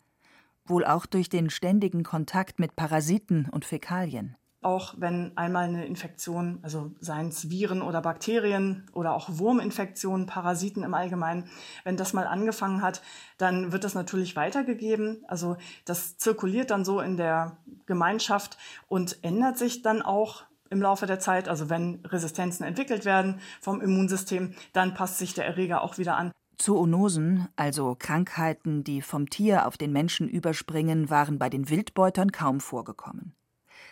Wohl 0.66 0.86
auch 0.86 1.06
durch 1.06 1.28
den 1.28 1.50
ständigen 1.50 2.04
Kontakt 2.04 2.60
mit 2.60 2.76
Parasiten 2.76 3.50
und 3.50 3.66
Fäkalien. 3.66 4.38
Auch 4.64 4.94
wenn 4.98 5.36
einmal 5.38 5.64
eine 5.64 5.86
Infektion, 5.86 6.60
also 6.62 6.92
seien 7.00 7.30
es 7.30 7.50
Viren 7.50 7.82
oder 7.82 8.02
Bakterien 8.02 8.88
oder 8.94 9.14
auch 9.14 9.28
Wurminfektionen, 9.32 10.28
Parasiten 10.28 10.84
im 10.84 10.94
Allgemeinen, 10.94 11.50
wenn 11.84 11.98
das 11.98 12.14
mal 12.14 12.28
angefangen 12.28 12.84
hat, 12.84 13.02
dann 13.40 13.72
wird 13.72 13.84
das 13.84 13.96
natürlich 13.96 14.36
weitergegeben. 14.36 15.24
Also 15.28 15.58
das 15.86 16.18
zirkuliert 16.18 16.70
dann 16.70 16.86
so 16.86 17.02
in 17.02 17.18
der 17.18 17.58
Gemeinschaft 17.88 18.60
und 18.88 19.24
ändert 19.24 19.58
sich 19.58 19.82
dann 19.82 20.04
auch 20.04 20.44
im 20.70 20.82
Laufe 20.82 21.08
der 21.08 21.20
Zeit. 21.20 21.50
Also 21.50 21.70
wenn 21.70 22.06
Resistenzen 22.06 22.66
entwickelt 22.66 23.04
werden 23.04 23.40
vom 23.62 23.82
Immunsystem, 23.82 24.54
dann 24.74 24.94
passt 24.94 25.18
sich 25.18 25.34
der 25.34 25.48
Erreger 25.48 25.82
auch 25.82 25.98
wieder 25.98 26.18
an. 26.18 26.32
Zoonosen, 26.58 27.48
also 27.56 27.96
Krankheiten, 27.98 28.84
die 28.84 29.02
vom 29.02 29.28
Tier 29.28 29.66
auf 29.66 29.78
den 29.78 29.92
Menschen 29.92 30.30
überspringen, 30.30 31.10
waren 31.10 31.40
bei 31.40 31.50
den 31.50 31.70
Wildbeutern 31.70 32.32
kaum 32.32 32.60
vorgekommen. 32.60 33.34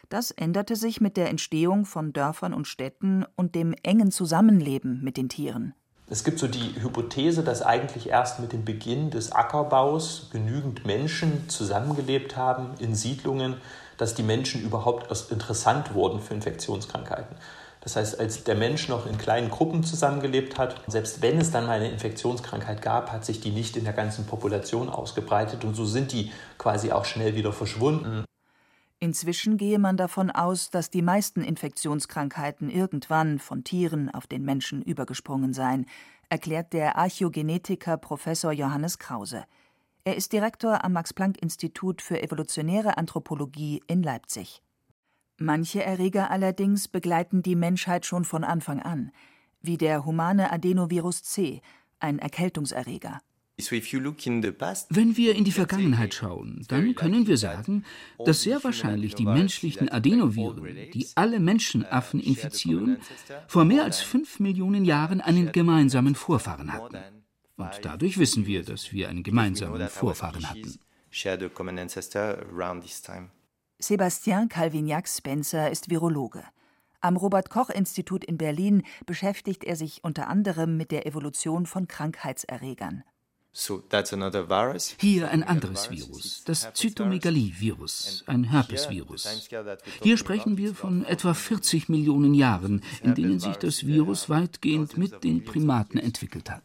Das 0.10 0.32
änderte 0.32 0.76
sich 0.76 1.02
mit 1.02 1.18
der 1.18 1.30
Entstehung 1.30 1.86
von 1.86 2.14
Dörfern 2.14 2.56
und 2.56 2.68
Städten 2.68 3.26
und 3.36 3.54
dem 3.54 3.76
engen 3.84 4.10
Zusammenleben 4.10 5.04
mit 5.04 5.18
den 5.18 5.30
Tieren. 5.30 5.76
Es 6.10 6.24
gibt 6.24 6.40
so 6.40 6.48
die 6.48 6.82
Hypothese, 6.82 7.44
dass 7.44 7.62
eigentlich 7.62 8.10
erst 8.10 8.40
mit 8.40 8.52
dem 8.52 8.66
Beginn 8.66 9.12
des 9.12 9.32
Ackerbaus 9.32 10.30
genügend 10.32 10.84
Menschen 10.84 11.48
zusammengelebt 11.48 12.36
haben 12.36 12.72
in 12.80 12.96
Siedlungen, 12.96 13.58
dass 13.98 14.16
die 14.16 14.24
Menschen 14.24 14.64
überhaupt 14.64 15.12
erst 15.12 15.32
interessant 15.32 15.94
wurden 15.94 16.20
für 16.20 16.34
Infektionskrankheiten. 16.34 17.36
Das 17.82 17.96
heißt, 17.96 18.20
als 18.20 18.44
der 18.44 18.56
Mensch 18.56 18.90
noch 18.90 19.06
in 19.06 19.20
kleinen 19.20 19.52
Gruppen 19.52 19.84
zusammengelebt 19.84 20.58
hat, 20.58 20.82
selbst 20.88 21.22
wenn 21.22 21.40
es 21.40 21.52
dann 21.52 21.68
mal 21.68 21.74
eine 21.74 21.92
Infektionskrankheit 21.92 22.82
gab, 22.82 23.12
hat 23.12 23.24
sich 23.24 23.40
die 23.40 23.52
nicht 23.52 23.78
in 23.78 23.84
der 23.84 23.94
ganzen 23.94 24.26
Population 24.26 24.90
ausgebreitet 24.90 25.64
und 25.64 25.76
so 25.76 25.86
sind 25.86 26.12
die 26.12 26.32
quasi 26.58 26.92
auch 26.92 27.06
schnell 27.06 27.36
wieder 27.36 27.54
verschwunden. 27.54 28.26
Inzwischen 29.02 29.56
gehe 29.56 29.80
man 29.80 29.96
davon 29.96 30.30
aus, 30.30 30.72
dass 30.72 30.90
die 30.90 31.02
meisten 31.02 31.42
Infektionskrankheiten 31.42 32.70
irgendwann 32.70 33.40
von 33.40 33.64
Tieren 33.64 34.10
auf 34.10 34.28
den 34.28 34.44
Menschen 34.44 34.82
übergesprungen 34.82 35.54
seien, 35.54 35.86
erklärt 36.28 36.74
der 36.74 36.98
Archäogenetiker 36.98 37.98
Professor 37.98 38.52
Johannes 38.52 39.00
Krause. 39.00 39.46
Er 40.04 40.16
ist 40.16 40.34
Direktor 40.34 40.84
am 40.84 40.94
Max-Planck-Institut 40.94 42.02
für 42.02 42.22
evolutionäre 42.22 42.98
Anthropologie 42.98 43.82
in 43.88 44.04
Leipzig. 44.04 44.62
Manche 45.38 45.82
Erreger 45.84 46.30
allerdings 46.30 46.90
begleiten 46.90 47.42
die 47.42 47.56
Menschheit 47.56 48.06
schon 48.06 48.26
von 48.26 48.44
Anfang 48.44 48.82
an, 48.82 49.12
wie 49.62 49.78
der 49.78 50.06
humane 50.06 50.52
Adenovirus 50.52 51.24
C, 51.24 51.62
ein 52.00 52.20
Erkältungserreger. 52.20 53.22
Wenn 54.90 55.18
wir 55.18 55.36
in 55.36 55.44
die 55.44 55.52
Vergangenheit 55.52 56.14
schauen, 56.14 56.66
dann 56.68 56.96
können 56.96 57.28
wir 57.28 57.38
sagen, 57.38 57.84
dass 58.26 58.42
sehr 58.42 58.64
wahrscheinlich 58.64 59.16
die 59.16 59.26
menschlichen 59.26 59.90
Adenoviren, 59.90 60.66
die 60.94 61.08
alle 61.16 61.40
Menschenaffen 61.40 62.20
infizieren, 62.20 62.98
vor 63.48 63.66
mehr 63.66 63.84
als 63.84 64.02
fünf 64.02 64.40
Millionen 64.40 64.86
Jahren 64.86 65.22
einen 65.22 65.52
gemeinsamen 65.52 66.16
Vorfahren 66.16 66.72
hatten. 66.74 66.98
Und 67.58 67.72
dadurch 67.84 68.18
wissen 68.18 68.46
wir, 68.46 68.64
dass 68.64 68.94
wir 68.94 69.10
einen 69.10 69.24
gemeinsamen 69.24 69.88
Vorfahren 69.90 70.50
hatten. 70.50 70.80
Sebastian 73.82 74.50
Calvignac-Spencer 74.50 75.72
ist 75.72 75.90
Virologe. 75.90 76.44
Am 77.02 77.16
Robert-Koch-Institut 77.16 78.26
in 78.26 78.38
Berlin 78.38 78.84
beschäftigt 79.06 79.64
er 79.64 79.78
sich 79.78 80.04
unter 80.04 80.28
anderem 80.28 80.76
mit 80.76 80.92
der 80.92 81.06
Evolution 81.06 81.66
von 81.66 81.88
Krankheitserregern. 81.88 83.04
Hier 83.52 85.30
ein 85.30 85.44
anderes 85.44 85.90
Virus, 85.90 86.44
das 86.46 86.72
Zytomegalie-Virus, 86.74 88.24
ein 88.28 88.44
Herpesvirus. 88.44 89.50
Hier 90.04 90.18
sprechen 90.18 90.58
wir 90.58 90.76
von 90.76 91.04
etwa 91.06 91.34
40 91.34 91.90
Millionen 91.90 92.34
Jahren, 92.34 92.84
in 93.02 93.16
denen 93.16 93.40
sich 93.40 93.56
das 93.58 93.86
Virus 93.86 94.30
weitgehend 94.30 94.98
mit 94.98 95.24
den 95.24 95.44
Primaten 95.44 95.98
entwickelt 95.98 96.50
hat. 96.50 96.62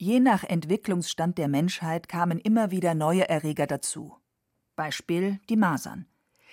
Je 0.00 0.20
nach 0.20 0.44
Entwicklungsstand 0.44 1.38
der 1.38 1.48
Menschheit 1.48 2.08
kamen 2.08 2.38
immer 2.38 2.70
wieder 2.70 2.94
neue 2.94 3.28
Erreger 3.28 3.66
dazu. 3.66 4.16
Beispiel 4.76 5.40
die 5.48 5.56
Masern. 5.56 6.06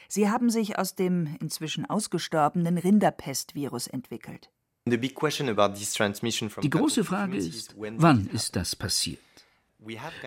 Sie 0.08 0.30
haben 0.30 0.50
sich 0.50 0.78
aus 0.78 0.96
dem 0.96 1.36
inzwischen 1.39 1.86
ausgestorbenen 1.86 2.78
Rinderpestvirus 2.78 3.88
entwickelt. 3.88 4.52
Die 4.88 6.69
große 6.69 7.04
Frage 7.04 7.38
ist, 7.38 7.76
wann 7.78 8.28
ist 8.28 8.56
das 8.56 8.76
passiert? 8.76 9.19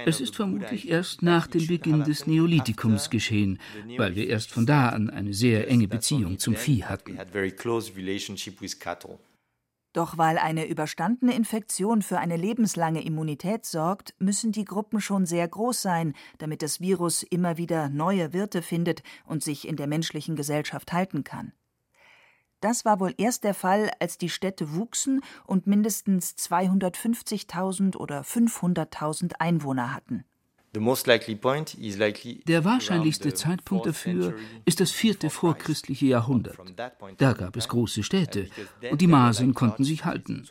Es 0.04 0.20
ist 0.20 0.34
vermutlich 0.34 0.88
erst 0.88 1.22
nach 1.22 1.46
dem 1.46 1.66
Beginn 1.66 2.02
des 2.02 2.26
Neolithikums 2.26 3.08
geschehen, 3.10 3.60
weil 3.96 4.16
wir 4.16 4.28
erst 4.28 4.50
von 4.50 4.66
da 4.66 4.88
an 4.88 5.10
eine 5.10 5.32
sehr 5.32 5.68
enge 5.68 5.86
Beziehung 5.86 6.38
zum 6.38 6.56
Vieh 6.56 6.84
hatten. 6.84 7.18
Doch 9.94 10.18
weil 10.18 10.38
eine 10.38 10.66
überstandene 10.66 11.34
Infektion 11.34 12.02
für 12.02 12.18
eine 12.18 12.36
lebenslange 12.36 13.02
Immunität 13.02 13.64
sorgt, 13.64 14.14
müssen 14.18 14.52
die 14.52 14.64
Gruppen 14.64 15.00
schon 15.00 15.24
sehr 15.24 15.48
groß 15.48 15.80
sein, 15.80 16.14
damit 16.38 16.62
das 16.62 16.80
Virus 16.80 17.22
immer 17.22 17.56
wieder 17.56 17.88
neue 17.88 18.32
Wirte 18.32 18.62
findet 18.62 19.02
und 19.24 19.42
sich 19.42 19.66
in 19.66 19.76
der 19.76 19.86
menschlichen 19.86 20.36
Gesellschaft 20.36 20.92
halten 20.92 21.24
kann. 21.24 21.52
Das 22.60 22.84
war 22.84 22.98
wohl 22.98 23.14
erst 23.18 23.44
der 23.44 23.54
Fall, 23.54 23.90
als 24.00 24.18
die 24.18 24.28
Städte 24.28 24.74
wuchsen 24.74 25.20
und 25.46 25.66
mindestens 25.66 26.34
250.000 26.36 27.96
oder 27.96 28.22
500.000 28.22 29.34
Einwohner 29.38 29.94
hatten. 29.94 30.24
Der 30.74 32.64
wahrscheinlichste 32.64 33.32
Zeitpunkt 33.34 33.86
dafür 33.86 34.34
ist 34.64 34.80
das 34.80 34.90
vierte 34.90 35.30
vorchristliche 35.30 36.06
Jahrhundert. 36.06 36.58
Da 37.16 37.32
gab 37.32 37.56
es 37.56 37.68
große 37.68 38.02
Städte 38.02 38.48
und 38.90 39.00
die 39.00 39.06
Masern 39.06 39.54
konnten 39.54 39.84
sich 39.84 40.04
halten. 40.04 40.46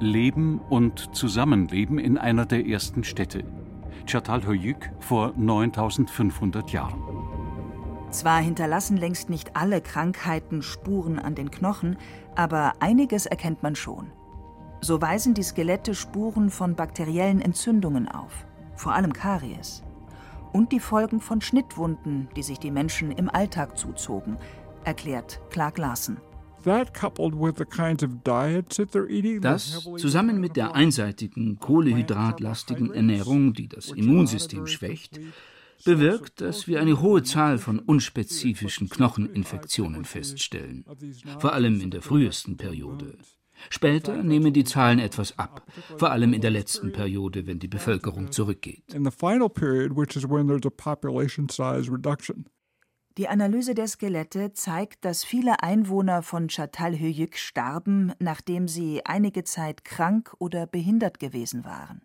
Leben 0.00 0.60
und 0.68 1.16
Zusammenleben 1.16 1.98
in 1.98 2.18
einer 2.18 2.46
der 2.46 2.66
ersten 2.66 3.04
Städte. 3.04 3.44
Çatalhöyük 4.08 4.90
vor 5.00 5.32
9500 5.36 6.72
Jahren. 6.72 6.98
Zwar 8.10 8.40
hinterlassen 8.40 8.96
längst 8.96 9.28
nicht 9.28 9.54
alle 9.54 9.82
Krankheiten 9.82 10.62
Spuren 10.62 11.18
an 11.18 11.34
den 11.34 11.50
Knochen, 11.50 11.96
aber 12.34 12.72
einiges 12.80 13.26
erkennt 13.26 13.62
man 13.62 13.76
schon. 13.76 14.06
So 14.80 15.02
weisen 15.02 15.34
die 15.34 15.42
Skelette 15.42 15.94
Spuren 15.94 16.48
von 16.48 16.74
bakteriellen 16.74 17.42
Entzündungen 17.42 18.08
auf, 18.08 18.46
vor 18.76 18.94
allem 18.94 19.12
Karies. 19.12 19.82
Und 20.52 20.72
die 20.72 20.80
Folgen 20.80 21.20
von 21.20 21.42
Schnittwunden, 21.42 22.28
die 22.34 22.42
sich 22.42 22.58
die 22.58 22.70
Menschen 22.70 23.12
im 23.12 23.28
Alltag 23.28 23.76
zuzogen, 23.76 24.38
erklärt 24.84 25.40
Clark 25.50 25.76
Larsen. 25.76 26.18
Das, 29.40 29.88
zusammen 29.96 30.40
mit 30.40 30.56
der 30.56 30.74
einseitigen, 30.74 31.58
kohlehydratlastigen 31.58 32.92
Ernährung, 32.92 33.52
die 33.52 33.68
das 33.68 33.90
Immunsystem 33.90 34.66
schwächt, 34.66 35.20
bewirkt, 35.84 36.40
dass 36.40 36.66
wir 36.66 36.80
eine 36.80 37.00
hohe 37.00 37.22
Zahl 37.22 37.58
von 37.58 37.78
unspezifischen 37.78 38.88
Knocheninfektionen 38.88 40.04
feststellen, 40.04 40.84
vor 41.38 41.52
allem 41.52 41.80
in 41.80 41.90
der 41.90 42.02
frühesten 42.02 42.56
Periode. 42.56 43.18
Später 43.70 44.22
nehmen 44.22 44.52
die 44.52 44.64
Zahlen 44.64 44.98
etwas 44.98 45.38
ab, 45.38 45.66
vor 45.96 46.10
allem 46.10 46.32
in 46.32 46.40
der 46.40 46.50
letzten 46.50 46.92
Periode, 46.92 47.46
wenn 47.46 47.58
die 47.58 47.68
Bevölkerung 47.68 48.30
zurückgeht. 48.30 48.84
Die 53.18 53.28
Analyse 53.28 53.74
der 53.74 53.88
Skelette 53.88 54.52
zeigt, 54.52 55.04
dass 55.04 55.24
viele 55.24 55.60
Einwohner 55.64 56.22
von 56.22 56.48
Çatalhöyük 56.48 57.36
starben, 57.36 58.12
nachdem 58.20 58.68
sie 58.68 59.04
einige 59.04 59.42
Zeit 59.42 59.84
krank 59.84 60.36
oder 60.38 60.68
behindert 60.68 61.18
gewesen 61.18 61.64
waren. 61.64 62.02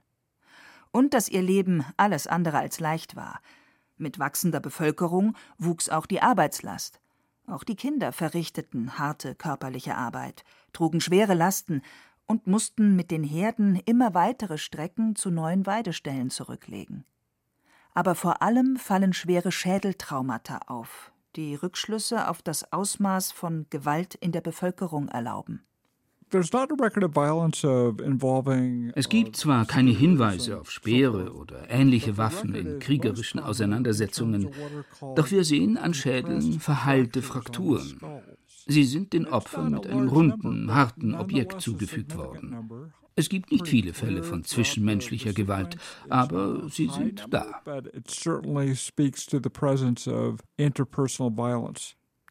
Und 0.91 1.13
dass 1.13 1.29
ihr 1.29 1.43
Leben 1.43 1.85
alles 1.97 2.25
andere 2.25 2.57
als 2.57 2.79
leicht 2.79 3.15
war. 3.15 3.41
Mit 3.95 4.17
wachsender 4.17 4.59
Bevölkerung 4.59 5.35
wuchs 5.59 5.87
auch 5.87 6.07
die 6.07 6.23
Arbeitslast. 6.23 6.99
Auch 7.45 7.63
die 7.63 7.75
Kinder 7.75 8.11
verrichteten 8.11 8.97
harte 8.97 9.35
körperliche 9.35 9.93
Arbeit, 9.93 10.43
trugen 10.71 10.99
schwere 10.99 11.35
Lasten 11.35 11.83
und 12.25 12.47
mussten 12.47 12.95
mit 12.95 13.11
den 13.11 13.23
Herden 13.23 13.79
immer 13.85 14.15
weitere 14.15 14.57
Strecken 14.57 15.15
zu 15.15 15.29
neuen 15.29 15.67
Weidestellen 15.67 16.31
zurücklegen 16.31 17.05
aber 17.93 18.15
vor 18.15 18.41
allem 18.41 18.77
fallen 18.77 19.13
schwere 19.13 19.51
Schädeltraumata 19.51 20.59
auf, 20.67 21.11
die 21.35 21.55
Rückschlüsse 21.55 22.27
auf 22.29 22.41
das 22.41 22.71
Ausmaß 22.71 23.31
von 23.31 23.65
Gewalt 23.69 24.15
in 24.15 24.31
der 24.31 24.41
Bevölkerung 24.41 25.07
erlauben. 25.07 25.63
Es 28.95 29.09
gibt 29.09 29.35
zwar 29.35 29.65
keine 29.67 29.91
Hinweise 29.91 30.59
auf 30.59 30.71
Speere 30.71 31.31
oder 31.33 31.69
ähnliche 31.69 32.17
Waffen 32.17 32.55
in 32.55 32.79
kriegerischen 32.79 33.39
Auseinandersetzungen, 33.39 34.49
doch 35.15 35.29
wir 35.29 35.43
sehen 35.43 35.77
an 35.77 35.93
Schädeln 35.93 36.59
verheilte 36.59 37.21
Frakturen. 37.21 37.99
Sie 38.65 38.83
sind 38.83 39.13
den 39.13 39.27
Opfern 39.27 39.73
mit 39.73 39.85
einem 39.85 40.07
runden, 40.07 40.73
harten 40.73 41.13
Objekt 41.13 41.61
zugefügt 41.61 42.17
worden. 42.17 42.91
Es 43.15 43.29
gibt 43.29 43.51
nicht 43.51 43.67
viele 43.67 43.93
Fälle 43.93 44.23
von 44.23 44.43
zwischenmenschlicher 44.43 45.33
Gewalt, 45.33 45.77
aber 46.09 46.67
sie 46.69 46.89
sind 46.89 47.25
da. 47.29 47.61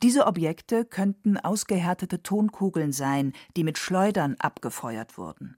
Diese 0.02 0.26
Objekte 0.26 0.84
könnten 0.84 1.36
ausgehärtete 1.36 2.22
Tonkugeln 2.24 2.90
sein, 2.92 3.32
die 3.56 3.62
mit 3.62 3.78
Schleudern 3.78 4.34
abgefeuert 4.40 5.16
wurden. 5.16 5.56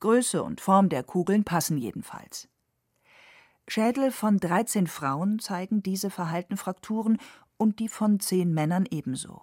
Größe 0.00 0.42
und 0.42 0.60
Form 0.60 0.88
der 0.88 1.04
Kugeln 1.04 1.44
passen 1.44 1.78
jedenfalls. 1.78 2.48
Schädel 3.68 4.10
von 4.10 4.38
13 4.38 4.88
Frauen 4.88 5.38
zeigen 5.38 5.82
diese 5.82 6.10
verhaltenen 6.10 6.58
Frakturen 6.58 7.18
und 7.56 7.78
die 7.78 7.88
von 7.88 8.20
zehn 8.20 8.52
Männern 8.52 8.86
ebenso. 8.90 9.40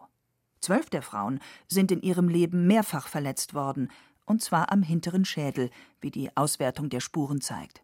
Zwölf 0.60 0.91
der 0.91 1.02
Frauen 1.02 1.39
sind 1.67 1.91
in 1.91 2.02
ihrem 2.02 2.28
Leben 2.28 2.67
mehrfach 2.67 3.08
verletzt 3.08 3.56
worden, 3.56 3.89
und 4.26 4.42
zwar 4.42 4.72
am 4.72 4.84
hinteren 4.84 5.26
Schädel, 5.26 5.70
wie 6.00 6.12
die 6.12 6.36
Auswertung 6.36 6.90
der 6.90 7.00
Spuren 7.00 7.42
zeigt. 7.42 7.82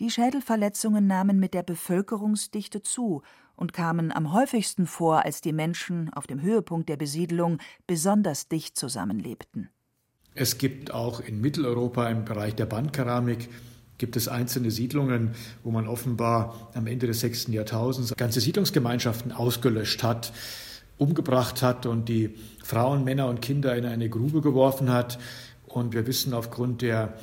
Die 0.00 0.10
Schädelverletzungen 0.10 1.06
nahmen 1.06 1.40
mit 1.40 1.54
der 1.54 1.64
Bevölkerungsdichte 1.64 2.82
zu 2.82 3.22
und 3.56 3.72
kamen 3.72 4.12
am 4.12 4.32
häufigsten 4.32 4.86
vor, 4.86 5.24
als 5.24 5.40
die 5.40 5.52
Menschen 5.52 6.12
auf 6.12 6.28
dem 6.28 6.40
Höhepunkt 6.40 6.88
der 6.88 6.96
Besiedlung 6.96 7.58
besonders 7.88 8.48
dicht 8.48 8.78
zusammenlebten. 8.78 9.70
Es 10.34 10.58
gibt 10.58 10.92
auch 10.92 11.18
in 11.18 11.40
Mitteleuropa 11.40 12.08
im 12.08 12.24
Bereich 12.24 12.54
der 12.54 12.66
Bandkeramik 12.66 13.48
gibt 13.98 14.14
es 14.16 14.28
einzelne 14.28 14.70
Siedlungen, 14.70 15.34
wo 15.64 15.72
man 15.72 15.88
offenbar 15.88 16.70
am 16.74 16.86
Ende 16.86 17.08
des 17.08 17.18
sechsten 17.18 17.52
Jahrtausends 17.52 18.14
ganze 18.16 18.40
Siedlungsgemeinschaften 18.40 19.32
ausgelöscht 19.32 20.04
hat 20.04 20.32
umgebracht 20.98 21.62
hat 21.62 21.86
und 21.86 22.08
die 22.08 22.34
Frauen, 22.62 23.04
Männer 23.04 23.28
und 23.28 23.40
Kinder 23.40 23.76
in 23.76 23.86
eine 23.86 24.08
Grube 24.08 24.40
geworfen 24.40 24.92
hat. 24.92 25.18
Und 25.66 25.94
wir 25.94 26.06
wissen 26.06 26.34
aufgrund 26.34 26.82
der 26.82 27.14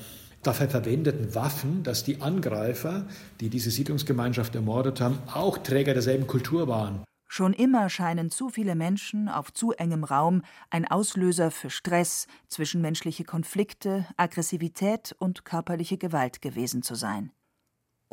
dafür 0.44 0.70
verwendeten 0.70 1.36
Waffen, 1.36 1.84
dass 1.84 2.04
die 2.04 2.22
Angreifer, 2.22 3.06
die 3.40 3.50
diese 3.50 3.72
Siedlungsgemeinschaft 3.72 4.56
ermordet 4.56 5.02
haben, 5.02 5.18
auch 5.34 5.58
Träger 5.58 5.94
derselben 5.94 6.28
Kultur 6.28 6.68
waren. 6.68 7.04
Schon 7.28 7.54
immer 7.54 7.90
scheinen 7.90 8.30
zu 8.30 8.50
viele 8.50 8.76
Menschen 8.76 9.28
auf 9.28 9.52
zu 9.52 9.72
engem 9.74 10.04
Raum 10.04 10.44
ein 10.70 10.88
Auslöser 10.88 11.52
für 11.52 11.70
Stress, 11.70 12.28
zwischenmenschliche 12.48 13.24
Konflikte, 13.26 14.06
Aggressivität 14.16 15.16
und 15.20 15.44
körperliche 15.44 15.98
Gewalt 15.98 16.42
gewesen 16.42 16.82
zu 16.82 16.96
sein. 16.96 17.32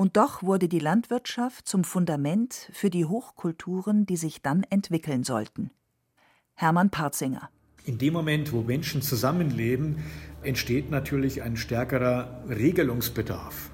Und 0.02 0.16
doch 0.16 0.42
wurde 0.42 0.66
die 0.66 0.80
Landwirtschaft 0.80 1.68
zum 1.68 1.84
Fundament 1.84 2.68
für 2.72 2.90
die 2.90 3.04
Hochkulturen, 3.04 4.04
die 4.04 4.16
sich 4.16 4.42
dann 4.42 4.64
entwickeln 4.68 5.22
sollten. 5.22 5.70
Hermann 6.54 6.90
Parzinger. 6.90 7.50
In 7.84 7.98
dem 7.98 8.12
Moment, 8.12 8.52
wo 8.52 8.62
Menschen 8.62 9.00
zusammenleben, 9.00 10.02
entsteht 10.42 10.90
natürlich 10.90 11.42
ein 11.42 11.56
stärkerer 11.56 12.42
Regelungsbedarf. 12.48 13.70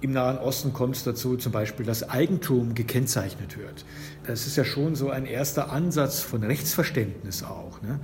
Im 0.00 0.12
Nahen 0.12 0.38
Osten 0.38 0.72
kommt 0.72 0.96
es 0.96 1.04
dazu 1.04 1.36
zum 1.36 1.52
Beispiel, 1.52 1.84
dass 1.84 2.08
Eigentum 2.08 2.74
gekennzeichnet 2.74 3.58
wird. 3.58 3.84
Das 4.26 4.46
ist 4.46 4.56
ja 4.56 4.64
schon 4.64 4.94
so 4.94 5.10
ein 5.10 5.26
erster 5.26 5.70
Ansatz 5.70 6.22
von 6.22 6.42
Rechtsverständnis 6.42 7.42
auch. 7.42 7.82
Ne? 7.82 8.00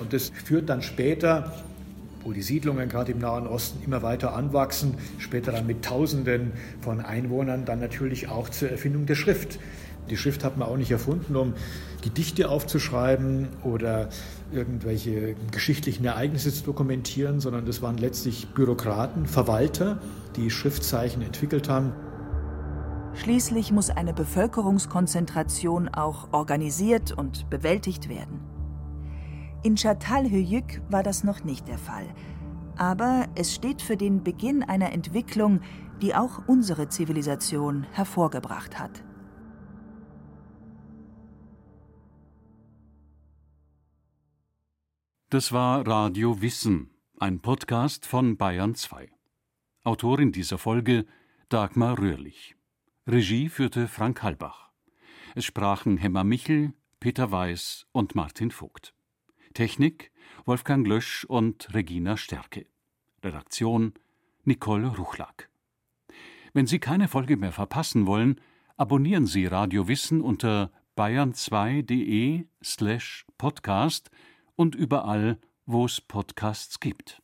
Und 0.00 0.14
das 0.14 0.30
führt 0.30 0.70
dann 0.70 0.80
später 0.80 1.52
wo 2.24 2.32
die 2.32 2.42
Siedlungen 2.42 2.88
gerade 2.88 3.12
im 3.12 3.18
Nahen 3.18 3.46
Osten 3.46 3.84
immer 3.84 4.02
weiter 4.02 4.34
anwachsen, 4.34 4.94
später 5.18 5.52
dann 5.52 5.66
mit 5.66 5.84
Tausenden 5.84 6.52
von 6.80 7.00
Einwohnern, 7.00 7.64
dann 7.64 7.80
natürlich 7.80 8.28
auch 8.28 8.48
zur 8.48 8.70
Erfindung 8.70 9.06
der 9.06 9.14
Schrift. 9.14 9.58
Die 10.10 10.16
Schrift 10.16 10.44
hat 10.44 10.58
man 10.58 10.68
auch 10.68 10.76
nicht 10.76 10.90
erfunden, 10.90 11.34
um 11.34 11.54
Gedichte 12.02 12.50
aufzuschreiben 12.50 13.48
oder 13.62 14.10
irgendwelche 14.52 15.34
geschichtlichen 15.50 16.04
Ereignisse 16.04 16.52
zu 16.52 16.64
dokumentieren, 16.64 17.40
sondern 17.40 17.64
das 17.64 17.80
waren 17.80 17.96
letztlich 17.96 18.48
Bürokraten, 18.48 19.26
Verwalter, 19.26 19.98
die 20.36 20.50
Schriftzeichen 20.50 21.22
entwickelt 21.22 21.68
haben. 21.68 21.92
Schließlich 23.14 23.72
muss 23.72 23.90
eine 23.90 24.12
Bevölkerungskonzentration 24.12 25.88
auch 25.88 26.32
organisiert 26.32 27.12
und 27.12 27.48
bewältigt 27.48 28.08
werden. 28.08 28.53
In 29.64 29.76
Çatalhöyük 29.76 30.82
war 30.90 31.02
das 31.02 31.24
noch 31.24 31.42
nicht 31.42 31.68
der 31.68 31.78
Fall. 31.78 32.14
Aber 32.76 33.28
es 33.34 33.54
steht 33.54 33.80
für 33.80 33.96
den 33.96 34.22
Beginn 34.22 34.62
einer 34.62 34.92
Entwicklung, 34.92 35.60
die 36.02 36.14
auch 36.14 36.46
unsere 36.46 36.90
Zivilisation 36.90 37.84
hervorgebracht 37.92 38.78
hat. 38.78 39.02
Das 45.30 45.50
war 45.50 45.86
Radio 45.86 46.42
Wissen, 46.42 46.90
ein 47.18 47.40
Podcast 47.40 48.04
von 48.04 48.36
Bayern 48.36 48.74
2. 48.74 49.10
Autorin 49.82 50.30
dieser 50.30 50.58
Folge 50.58 51.06
Dagmar 51.48 51.98
Röhrlich. 51.98 52.54
Regie 53.06 53.48
führte 53.48 53.88
Frank 53.88 54.22
Halbach. 54.22 54.72
Es 55.34 55.46
sprachen 55.46 55.96
Hemmer 55.96 56.22
Michel, 56.22 56.74
Peter 57.00 57.30
Weiß 57.30 57.86
und 57.92 58.14
Martin 58.14 58.50
Vogt. 58.50 58.94
Technik 59.54 60.10
Wolfgang 60.46 60.84
Lösch 60.84 61.24
und 61.24 61.72
Regina 61.72 62.16
Stärke. 62.16 62.66
Redaktion 63.22 63.94
Nicole 64.42 64.88
Ruchlack. 64.88 65.48
Wenn 66.52 66.66
Sie 66.66 66.80
keine 66.80 67.06
Folge 67.06 67.36
mehr 67.36 67.52
verpassen 67.52 68.06
wollen, 68.08 68.40
abonnieren 68.76 69.26
Sie 69.26 69.46
Radio 69.46 69.86
Wissen 69.86 70.20
unter 70.20 70.72
bayern2.de 70.96 72.46
slash 72.64 73.26
podcast 73.38 74.10
und 74.56 74.74
überall, 74.74 75.38
wo 75.66 75.84
es 75.86 76.00
Podcasts 76.00 76.80
gibt. 76.80 77.22